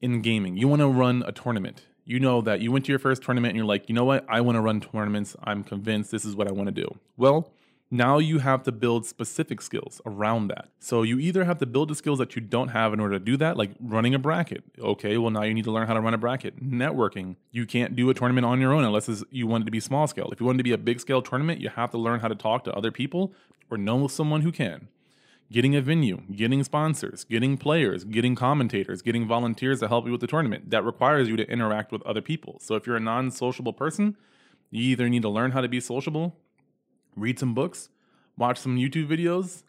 in 0.00 0.20
gaming, 0.20 0.56
you 0.56 0.68
want 0.68 0.80
to 0.80 0.88
run 0.88 1.22
a 1.26 1.32
tournament. 1.32 1.86
You 2.04 2.20
know 2.20 2.40
that 2.42 2.60
you 2.60 2.70
went 2.70 2.84
to 2.84 2.92
your 2.92 3.00
first 3.00 3.22
tournament 3.22 3.50
and 3.50 3.56
you're 3.56 3.66
like, 3.66 3.88
you 3.88 3.94
know 3.94 4.04
what? 4.04 4.24
I 4.28 4.40
want 4.40 4.54
to 4.54 4.60
run 4.60 4.80
tournaments. 4.80 5.34
I'm 5.42 5.64
convinced 5.64 6.12
this 6.12 6.24
is 6.24 6.36
what 6.36 6.46
I 6.46 6.52
want 6.52 6.68
to 6.68 6.72
do. 6.72 6.86
Well, 7.16 7.50
now 7.90 8.18
you 8.18 8.38
have 8.40 8.64
to 8.64 8.72
build 8.72 9.06
specific 9.06 9.62
skills 9.62 10.00
around 10.04 10.48
that. 10.48 10.68
So 10.80 11.02
you 11.02 11.18
either 11.18 11.44
have 11.44 11.58
to 11.58 11.66
build 11.66 11.88
the 11.88 11.94
skills 11.94 12.18
that 12.18 12.34
you 12.34 12.42
don't 12.42 12.68
have 12.68 12.92
in 12.92 12.98
order 12.98 13.18
to 13.18 13.24
do 13.24 13.36
that, 13.36 13.56
like 13.56 13.70
running 13.80 14.14
a 14.14 14.18
bracket. 14.18 14.64
Okay, 14.78 15.16
well 15.18 15.30
now 15.30 15.42
you 15.42 15.54
need 15.54 15.64
to 15.64 15.70
learn 15.70 15.86
how 15.86 15.94
to 15.94 16.00
run 16.00 16.14
a 16.14 16.18
bracket. 16.18 16.62
Networking. 16.62 17.36
You 17.52 17.64
can't 17.64 17.94
do 17.94 18.10
a 18.10 18.14
tournament 18.14 18.44
on 18.44 18.60
your 18.60 18.72
own 18.72 18.82
unless 18.82 19.24
you 19.30 19.46
want 19.46 19.62
it 19.62 19.64
to 19.66 19.70
be 19.70 19.78
small 19.78 20.08
scale. 20.08 20.30
If 20.32 20.40
you 20.40 20.46
want 20.46 20.56
it 20.56 20.60
to 20.60 20.64
be 20.64 20.72
a 20.72 20.78
big 20.78 20.98
scale 21.00 21.22
tournament, 21.22 21.60
you 21.60 21.68
have 21.68 21.90
to 21.92 21.98
learn 21.98 22.20
how 22.20 22.28
to 22.28 22.34
talk 22.34 22.64
to 22.64 22.72
other 22.72 22.90
people 22.90 23.32
or 23.70 23.78
know 23.78 24.08
someone 24.08 24.40
who 24.40 24.50
can. 24.50 24.88
Getting 25.52 25.76
a 25.76 25.80
venue, 25.80 26.22
getting 26.34 26.64
sponsors, 26.64 27.22
getting 27.22 27.56
players, 27.56 28.02
getting 28.02 28.34
commentators, 28.34 29.00
getting 29.00 29.28
volunteers 29.28 29.78
to 29.78 29.86
help 29.86 30.06
you 30.06 30.10
with 30.10 30.20
the 30.20 30.26
tournament. 30.26 30.70
That 30.70 30.82
requires 30.82 31.28
you 31.28 31.36
to 31.36 31.48
interact 31.48 31.92
with 31.92 32.02
other 32.02 32.20
people. 32.20 32.58
So 32.60 32.74
if 32.74 32.84
you're 32.84 32.96
a 32.96 33.00
non 33.00 33.30
sociable 33.30 33.72
person, 33.72 34.16
you 34.72 34.82
either 34.82 35.08
need 35.08 35.22
to 35.22 35.28
learn 35.28 35.52
how 35.52 35.60
to 35.60 35.68
be 35.68 35.78
sociable 35.78 36.36
read 37.16 37.38
some 37.38 37.54
books, 37.54 37.88
watch 38.36 38.58
some 38.58 38.76
YouTube 38.76 39.08
videos, 39.08 39.62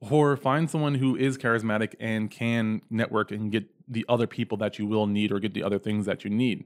or 0.00 0.36
find 0.36 0.68
someone 0.68 0.96
who 0.96 1.16
is 1.16 1.38
charismatic 1.38 1.94
and 2.00 2.30
can 2.30 2.82
network 2.90 3.30
and 3.30 3.52
get 3.52 3.66
the 3.86 4.04
other 4.08 4.26
people 4.26 4.56
that 4.58 4.78
you 4.78 4.86
will 4.86 5.06
need 5.06 5.30
or 5.30 5.38
get 5.38 5.54
the 5.54 5.62
other 5.62 5.78
things 5.78 6.06
that 6.06 6.24
you 6.24 6.30
need. 6.30 6.64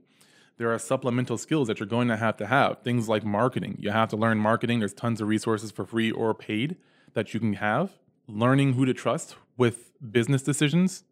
There 0.56 0.72
are 0.72 0.78
supplemental 0.78 1.36
skills 1.36 1.66
that 1.66 1.80
you're 1.80 1.88
going 1.88 2.08
to 2.08 2.16
have 2.16 2.36
to 2.36 2.46
have. 2.46 2.82
Things 2.82 3.08
like 3.08 3.24
marketing. 3.24 3.76
You 3.80 3.90
have 3.90 4.08
to 4.10 4.16
learn 4.16 4.38
marketing. 4.38 4.78
There's 4.78 4.94
tons 4.94 5.20
of 5.20 5.26
resources 5.26 5.72
for 5.72 5.84
free 5.84 6.12
or 6.12 6.32
paid 6.32 6.76
that 7.14 7.34
you 7.34 7.40
can 7.40 7.54
have. 7.54 7.98
Learning 8.28 8.74
who 8.74 8.84
to 8.84 8.94
trust 8.94 9.34
with 9.56 9.90
business 10.12 10.42
decisions. 10.42 11.02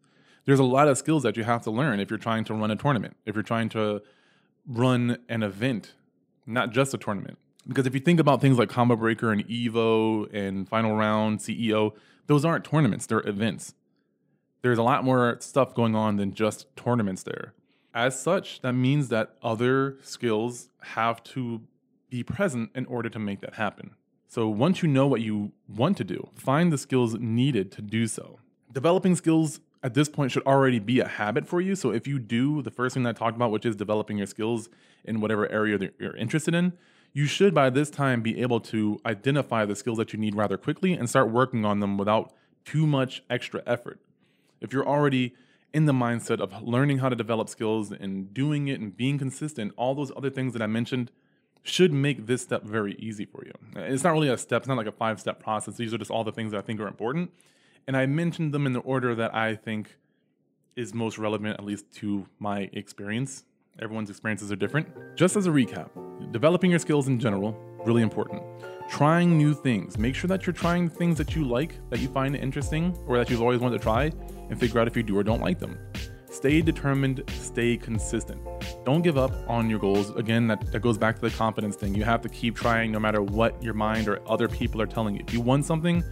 There's 0.45 0.59
a 0.59 0.63
lot 0.63 0.87
of 0.87 0.97
skills 0.97 1.23
that 1.23 1.35
you 1.35 1.43
have 1.43 1.61
to 1.63 1.71
learn 1.71 1.99
if 1.99 2.09
you're 2.09 2.19
trying 2.19 2.45
to 2.45 2.53
run 2.53 2.71
a 2.71 2.75
tournament, 2.75 3.17
if 3.25 3.35
you're 3.35 3.43
trying 3.43 3.69
to 3.69 4.01
run 4.65 5.17
an 5.27 5.43
event, 5.43 5.93
not 6.45 6.71
just 6.71 6.93
a 6.93 6.97
tournament. 6.97 7.37
Because 7.67 7.85
if 7.85 7.93
you 7.93 7.99
think 7.99 8.19
about 8.19 8.41
things 8.41 8.57
like 8.57 8.69
Combo 8.69 8.95
Breaker 8.95 9.31
and 9.31 9.47
Evo 9.47 10.31
and 10.33 10.67
Final 10.67 10.95
Round, 10.95 11.39
CEO, 11.39 11.93
those 12.27 12.43
aren't 12.43 12.65
tournaments, 12.65 13.05
they're 13.05 13.25
events. 13.27 13.73
There's 14.61 14.77
a 14.77 14.83
lot 14.83 15.03
more 15.03 15.37
stuff 15.39 15.73
going 15.73 15.95
on 15.95 16.17
than 16.17 16.33
just 16.33 16.73
tournaments 16.75 17.23
there. 17.23 17.53
As 17.93 18.19
such, 18.19 18.61
that 18.61 18.73
means 18.73 19.09
that 19.09 19.35
other 19.41 19.97
skills 20.01 20.69
have 20.81 21.23
to 21.25 21.61
be 22.09 22.23
present 22.23 22.71
in 22.73 22.85
order 22.85 23.09
to 23.09 23.19
make 23.19 23.41
that 23.41 23.55
happen. 23.55 23.91
So 24.27 24.47
once 24.47 24.81
you 24.81 24.89
know 24.89 25.05
what 25.05 25.21
you 25.21 25.51
want 25.67 25.97
to 25.97 26.03
do, 26.03 26.29
find 26.33 26.71
the 26.71 26.77
skills 26.77 27.15
needed 27.15 27.71
to 27.73 27.81
do 27.81 28.07
so. 28.07 28.39
Developing 28.71 29.15
skills 29.15 29.59
at 29.83 29.93
this 29.93 30.09
point 30.09 30.31
should 30.31 30.45
already 30.47 30.79
be 30.79 30.99
a 31.01 31.07
habit 31.07 31.45
for 31.45 31.61
you. 31.61 31.75
So 31.75 31.91
if 31.91 32.07
you 32.07 32.17
do 32.17 32.61
the 32.61 32.71
first 32.71 32.93
thing 32.93 33.03
that 33.03 33.15
I 33.15 33.19
talked 33.19 33.35
about, 33.35 33.51
which 33.51 33.65
is 33.65 33.75
developing 33.75 34.17
your 34.17 34.27
skills 34.27 34.69
in 35.03 35.21
whatever 35.21 35.47
area 35.51 35.77
that 35.77 35.93
you're 35.99 36.15
interested 36.15 36.55
in, 36.55 36.73
you 37.13 37.27
should 37.27 37.53
by 37.53 37.69
this 37.69 37.89
time 37.89 38.21
be 38.21 38.41
able 38.41 38.59
to 38.59 38.99
identify 39.05 39.65
the 39.65 39.75
skills 39.75 39.97
that 39.99 40.13
you 40.13 40.19
need 40.19 40.35
rather 40.35 40.57
quickly 40.57 40.93
and 40.93 41.09
start 41.09 41.29
working 41.29 41.63
on 41.63 41.79
them 41.79 41.97
without 41.97 42.33
too 42.65 42.87
much 42.87 43.23
extra 43.29 43.61
effort. 43.67 43.99
If 44.59 44.73
you're 44.73 44.87
already 44.87 45.35
in 45.73 45.85
the 45.85 45.93
mindset 45.93 46.39
of 46.39 46.63
learning 46.63 46.99
how 46.99 47.09
to 47.09 47.15
develop 47.15 47.49
skills 47.49 47.91
and 47.91 48.33
doing 48.33 48.67
it 48.67 48.79
and 48.79 48.95
being 48.95 49.19
consistent, 49.19 49.73
all 49.77 49.93
those 49.93 50.11
other 50.17 50.29
things 50.29 50.53
that 50.53 50.61
I 50.61 50.67
mentioned 50.67 51.11
should 51.61 51.93
make 51.93 52.25
this 52.25 52.41
step 52.41 52.63
very 52.63 52.95
easy 52.95 53.25
for 53.25 53.45
you. 53.45 53.53
It's 53.75 54.03
not 54.03 54.13
really 54.13 54.29
a 54.29 54.37
step, 54.37 54.63
it's 54.63 54.67
not 54.67 54.77
like 54.77 54.87
a 54.87 54.91
five 54.91 55.19
step 55.19 55.41
process. 55.41 55.75
These 55.75 55.93
are 55.93 55.97
just 55.97 56.11
all 56.11 56.23
the 56.23 56.31
things 56.31 56.51
that 56.51 56.57
I 56.57 56.61
think 56.61 56.79
are 56.79 56.87
important. 56.87 57.31
And 57.87 57.95
I 57.95 58.05
mentioned 58.05 58.53
them 58.53 58.65
in 58.65 58.73
the 58.73 58.79
order 58.79 59.13
that 59.15 59.35
I 59.35 59.55
think 59.55 59.97
is 60.75 60.93
most 60.93 61.17
relevant, 61.17 61.59
at 61.59 61.65
least 61.65 61.85
to 61.95 62.25
my 62.39 62.69
experience 62.73 63.43
Everyone's 63.81 64.11
experiences 64.11 64.51
are 64.51 64.55
different. 64.55 64.87
Just 65.15 65.35
as 65.35 65.47
a 65.47 65.49
recap, 65.49 65.89
developing 66.31 66.69
your 66.69 66.79
skills 66.79 67.07
in 67.07 67.19
general, 67.19 67.53
really 67.85 68.03
important. 68.03 68.43
Trying 68.87 69.35
new 69.35 69.55
things. 69.55 69.97
Make 69.97 70.13
sure 70.13 70.27
that 70.27 70.45
you're 70.45 70.53
trying 70.53 70.89
things 70.89 71.17
that 71.17 71.35
you 71.35 71.43
like, 71.43 71.79
that 71.89 71.99
you 71.99 72.07
find 72.09 72.35
interesting, 72.35 72.95
or 73.07 73.17
that 73.17 73.31
you've 73.31 73.41
always 73.41 73.59
wanted 73.59 73.79
to 73.79 73.83
try, 73.83 74.11
and 74.49 74.59
figure 74.59 74.79
out 74.79 74.85
if 74.87 74.95
you 74.95 75.01
do 75.01 75.17
or 75.17 75.23
don't 75.23 75.41
like 75.41 75.57
them. 75.57 75.79
Stay 76.29 76.61
determined, 76.61 77.23
stay 77.29 77.75
consistent. 77.75 78.39
Don't 78.85 79.01
give 79.01 79.17
up 79.17 79.31
on 79.49 79.71
your 79.71 79.79
goals. 79.79 80.11
Again, 80.11 80.45
that, 80.47 80.71
that 80.71 80.81
goes 80.81 80.99
back 80.99 81.15
to 81.15 81.21
the 81.21 81.31
confidence 81.31 81.75
thing. 81.75 81.95
You 81.95 82.03
have 82.03 82.21
to 82.21 82.29
keep 82.29 82.55
trying 82.55 82.91
no 82.91 82.99
matter 82.99 83.23
what 83.23 83.61
your 83.63 83.73
mind 83.73 84.07
or 84.07 84.21
other 84.29 84.47
people 84.47 84.83
are 84.83 84.87
telling 84.87 85.15
you. 85.15 85.23
If 85.27 85.33
you 85.33 85.41
want 85.41 85.65
something, 85.65 86.03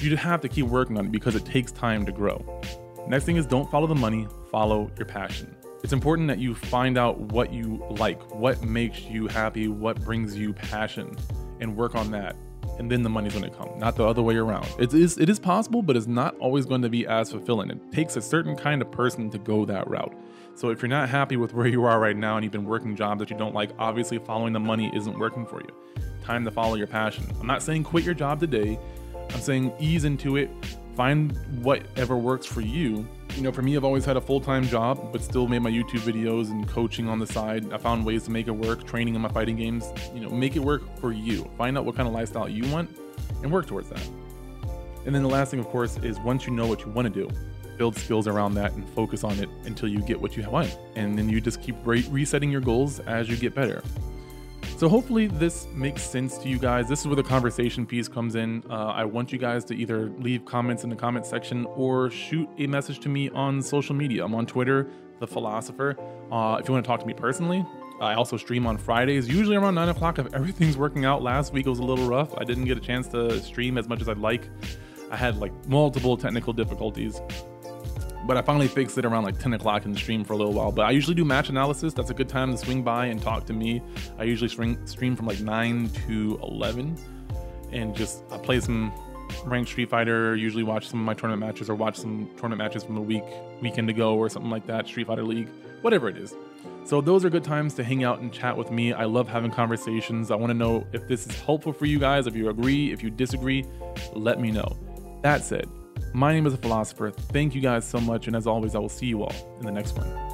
you 0.00 0.10
just 0.10 0.22
have 0.22 0.42
to 0.42 0.48
keep 0.48 0.66
working 0.66 0.98
on 0.98 1.06
it 1.06 1.12
because 1.12 1.34
it 1.34 1.46
takes 1.46 1.72
time 1.72 2.04
to 2.04 2.12
grow. 2.12 2.60
Next 3.08 3.24
thing 3.24 3.36
is 3.36 3.46
don't 3.46 3.70
follow 3.70 3.86
the 3.86 3.94
money, 3.94 4.26
follow 4.50 4.90
your 4.98 5.06
passion. 5.06 5.54
It's 5.84 5.92
important 5.92 6.28
that 6.28 6.38
you 6.38 6.54
find 6.54 6.98
out 6.98 7.20
what 7.20 7.52
you 7.52 7.84
like, 7.90 8.20
what 8.34 8.62
makes 8.62 9.02
you 9.02 9.28
happy, 9.28 9.68
what 9.68 10.00
brings 10.00 10.36
you 10.36 10.52
passion, 10.52 11.16
and 11.60 11.76
work 11.76 11.94
on 11.94 12.10
that. 12.10 12.36
And 12.78 12.90
then 12.90 13.02
the 13.02 13.08
money's 13.08 13.34
to 13.34 13.50
come, 13.50 13.78
not 13.78 13.96
the 13.96 14.04
other 14.04 14.22
way 14.22 14.36
around. 14.36 14.68
It 14.78 14.92
is, 14.94 15.18
it 15.18 15.28
is 15.28 15.38
possible, 15.38 15.82
but 15.82 15.96
it's 15.96 16.06
not 16.06 16.36
always 16.38 16.66
going 16.66 16.82
to 16.82 16.88
be 16.88 17.06
as 17.06 17.30
fulfilling. 17.30 17.70
It 17.70 17.92
takes 17.92 18.16
a 18.16 18.22
certain 18.22 18.56
kind 18.56 18.82
of 18.82 18.90
person 18.90 19.30
to 19.30 19.38
go 19.38 19.64
that 19.64 19.88
route. 19.88 20.14
So 20.54 20.70
if 20.70 20.82
you're 20.82 20.88
not 20.88 21.08
happy 21.08 21.36
with 21.36 21.54
where 21.54 21.68
you 21.68 21.84
are 21.84 22.00
right 22.00 22.16
now 22.16 22.36
and 22.36 22.44
you've 22.44 22.52
been 22.52 22.64
working 22.64 22.96
jobs 22.96 23.20
that 23.20 23.30
you 23.30 23.36
don't 23.36 23.54
like, 23.54 23.70
obviously 23.78 24.18
following 24.18 24.52
the 24.52 24.60
money 24.60 24.90
isn't 24.94 25.18
working 25.18 25.46
for 25.46 25.60
you. 25.60 25.68
Time 26.24 26.44
to 26.44 26.50
follow 26.50 26.74
your 26.74 26.88
passion. 26.88 27.24
I'm 27.40 27.46
not 27.46 27.62
saying 27.62 27.84
quit 27.84 28.04
your 28.04 28.14
job 28.14 28.40
today. 28.40 28.78
I'm 29.30 29.40
saying 29.40 29.72
ease 29.78 30.04
into 30.04 30.36
it, 30.36 30.50
find 30.96 31.36
whatever 31.62 32.16
works 32.16 32.46
for 32.46 32.60
you. 32.60 33.06
You 33.38 33.44
know, 33.44 33.52
for 33.52 33.62
me, 33.62 33.76
I've 33.76 33.84
always 33.84 34.04
had 34.04 34.16
a 34.16 34.20
full 34.20 34.40
time 34.40 34.64
job, 34.64 35.12
but 35.12 35.22
still 35.22 35.46
made 35.46 35.60
my 35.60 35.70
YouTube 35.70 36.00
videos 36.00 36.50
and 36.50 36.66
coaching 36.66 37.08
on 37.08 37.20
the 37.20 37.26
side. 37.28 37.72
I 37.72 37.78
found 37.78 38.04
ways 38.04 38.24
to 38.24 38.32
make 38.32 38.48
it 38.48 38.50
work, 38.50 38.84
training 38.84 39.14
in 39.14 39.20
my 39.20 39.28
fighting 39.28 39.54
games. 39.54 39.92
You 40.12 40.18
know, 40.18 40.28
make 40.28 40.56
it 40.56 40.58
work 40.58 40.82
for 40.98 41.12
you. 41.12 41.48
Find 41.56 41.78
out 41.78 41.84
what 41.84 41.94
kind 41.94 42.08
of 42.08 42.14
lifestyle 42.14 42.48
you 42.48 42.68
want 42.72 42.90
and 43.44 43.52
work 43.52 43.66
towards 43.68 43.90
that. 43.90 44.02
And 45.06 45.14
then 45.14 45.22
the 45.22 45.28
last 45.28 45.52
thing, 45.52 45.60
of 45.60 45.66
course, 45.66 45.98
is 45.98 46.18
once 46.18 46.48
you 46.48 46.52
know 46.52 46.66
what 46.66 46.84
you 46.84 46.90
want 46.90 47.14
to 47.14 47.14
do, 47.14 47.30
build 47.76 47.96
skills 47.96 48.26
around 48.26 48.54
that 48.54 48.72
and 48.72 48.88
focus 48.88 49.22
on 49.22 49.38
it 49.38 49.48
until 49.66 49.88
you 49.88 50.00
get 50.00 50.20
what 50.20 50.36
you 50.36 50.42
want. 50.50 50.76
And 50.96 51.16
then 51.16 51.28
you 51.28 51.40
just 51.40 51.62
keep 51.62 51.76
re- 51.84 52.08
resetting 52.10 52.50
your 52.50 52.60
goals 52.60 52.98
as 52.98 53.28
you 53.28 53.36
get 53.36 53.54
better. 53.54 53.84
So 54.78 54.88
hopefully 54.88 55.26
this 55.26 55.66
makes 55.74 56.02
sense 56.02 56.38
to 56.38 56.48
you 56.48 56.56
guys. 56.56 56.88
This 56.88 57.00
is 57.00 57.08
where 57.08 57.16
the 57.16 57.22
conversation 57.24 57.84
piece 57.84 58.06
comes 58.06 58.36
in. 58.36 58.62
Uh, 58.70 58.92
I 58.94 59.04
want 59.04 59.32
you 59.32 59.38
guys 59.38 59.64
to 59.64 59.74
either 59.74 60.08
leave 60.10 60.44
comments 60.44 60.84
in 60.84 60.90
the 60.90 60.94
comment 60.94 61.26
section 61.26 61.66
or 61.74 62.10
shoot 62.10 62.48
a 62.58 62.68
message 62.68 63.00
to 63.00 63.08
me 63.08 63.28
on 63.30 63.60
social 63.60 63.96
media. 63.96 64.24
I'm 64.24 64.36
on 64.36 64.46
Twitter, 64.46 64.86
the 65.18 65.26
philosopher. 65.26 65.96
Uh, 66.30 66.58
if 66.60 66.68
you 66.68 66.74
want 66.74 66.84
to 66.84 66.88
talk 66.88 67.00
to 67.00 67.06
me 67.06 67.12
personally, 67.12 67.66
I 68.00 68.14
also 68.14 68.36
stream 68.36 68.68
on 68.68 68.78
Fridays, 68.78 69.28
usually 69.28 69.56
around 69.56 69.74
9 69.74 69.88
o'clock 69.88 70.20
if 70.20 70.32
everything's 70.32 70.76
working 70.76 71.04
out. 71.04 71.24
Last 71.24 71.52
week 71.52 71.66
was 71.66 71.80
a 71.80 71.84
little 71.84 72.06
rough. 72.06 72.32
I 72.38 72.44
didn't 72.44 72.66
get 72.66 72.78
a 72.78 72.80
chance 72.80 73.08
to 73.08 73.40
stream 73.40 73.78
as 73.78 73.88
much 73.88 74.00
as 74.00 74.08
I'd 74.08 74.18
like. 74.18 74.48
I 75.10 75.16
had 75.16 75.38
like 75.38 75.52
multiple 75.66 76.16
technical 76.16 76.52
difficulties 76.52 77.20
but 78.28 78.36
I 78.36 78.42
finally 78.42 78.68
fixed 78.68 78.98
it 78.98 79.06
around 79.06 79.24
like 79.24 79.38
10 79.38 79.54
o'clock 79.54 79.86
in 79.86 79.92
the 79.92 79.98
stream 79.98 80.22
for 80.22 80.34
a 80.34 80.36
little 80.36 80.52
while. 80.52 80.70
But 80.70 80.84
I 80.84 80.90
usually 80.90 81.14
do 81.14 81.24
match 81.24 81.48
analysis. 81.48 81.94
That's 81.94 82.10
a 82.10 82.14
good 82.14 82.28
time 82.28 82.52
to 82.52 82.58
swing 82.58 82.82
by 82.82 83.06
and 83.06 83.22
talk 83.22 83.46
to 83.46 83.54
me. 83.54 83.80
I 84.18 84.24
usually 84.24 84.50
stream, 84.50 84.86
stream 84.86 85.16
from 85.16 85.26
like 85.26 85.40
9 85.40 85.88
to 86.06 86.38
11 86.42 86.98
and 87.72 87.96
just 87.96 88.22
I 88.30 88.36
play 88.36 88.60
some 88.60 88.92
ranked 89.46 89.70
Street 89.70 89.88
Fighter, 89.88 90.36
usually 90.36 90.62
watch 90.62 90.88
some 90.88 91.00
of 91.00 91.06
my 91.06 91.14
tournament 91.14 91.40
matches 91.40 91.70
or 91.70 91.74
watch 91.74 91.96
some 91.96 92.28
tournament 92.36 92.58
matches 92.58 92.84
from 92.84 92.98
a 92.98 93.00
week, 93.00 93.24
weekend 93.62 93.88
ago 93.88 94.14
or 94.14 94.28
something 94.28 94.50
like 94.50 94.66
that, 94.66 94.86
Street 94.86 95.06
Fighter 95.06 95.24
League, 95.24 95.48
whatever 95.80 96.06
it 96.10 96.18
is. 96.18 96.34
So 96.84 97.00
those 97.00 97.24
are 97.24 97.30
good 97.30 97.44
times 97.44 97.72
to 97.74 97.84
hang 97.84 98.04
out 98.04 98.20
and 98.20 98.30
chat 98.30 98.58
with 98.58 98.70
me. 98.70 98.92
I 98.92 99.04
love 99.04 99.26
having 99.26 99.50
conversations. 99.50 100.30
I 100.30 100.36
want 100.36 100.50
to 100.50 100.54
know 100.54 100.86
if 100.92 101.08
this 101.08 101.26
is 101.26 101.40
helpful 101.40 101.72
for 101.72 101.86
you 101.86 101.98
guys. 101.98 102.26
If 102.26 102.36
you 102.36 102.50
agree, 102.50 102.92
if 102.92 103.02
you 103.02 103.08
disagree, 103.08 103.64
let 104.12 104.38
me 104.38 104.50
know. 104.50 104.76
That 105.22 105.44
said, 105.44 105.66
my 106.12 106.32
name 106.32 106.46
is 106.46 106.54
a 106.54 106.58
philosopher. 106.58 107.10
Thank 107.10 107.54
you 107.54 107.60
guys 107.60 107.84
so 107.86 108.00
much. 108.00 108.26
And 108.26 108.36
as 108.36 108.46
always, 108.46 108.74
I 108.74 108.78
will 108.78 108.88
see 108.88 109.06
you 109.06 109.22
all 109.22 109.56
in 109.58 109.66
the 109.66 109.72
next 109.72 109.96
one. 109.96 110.27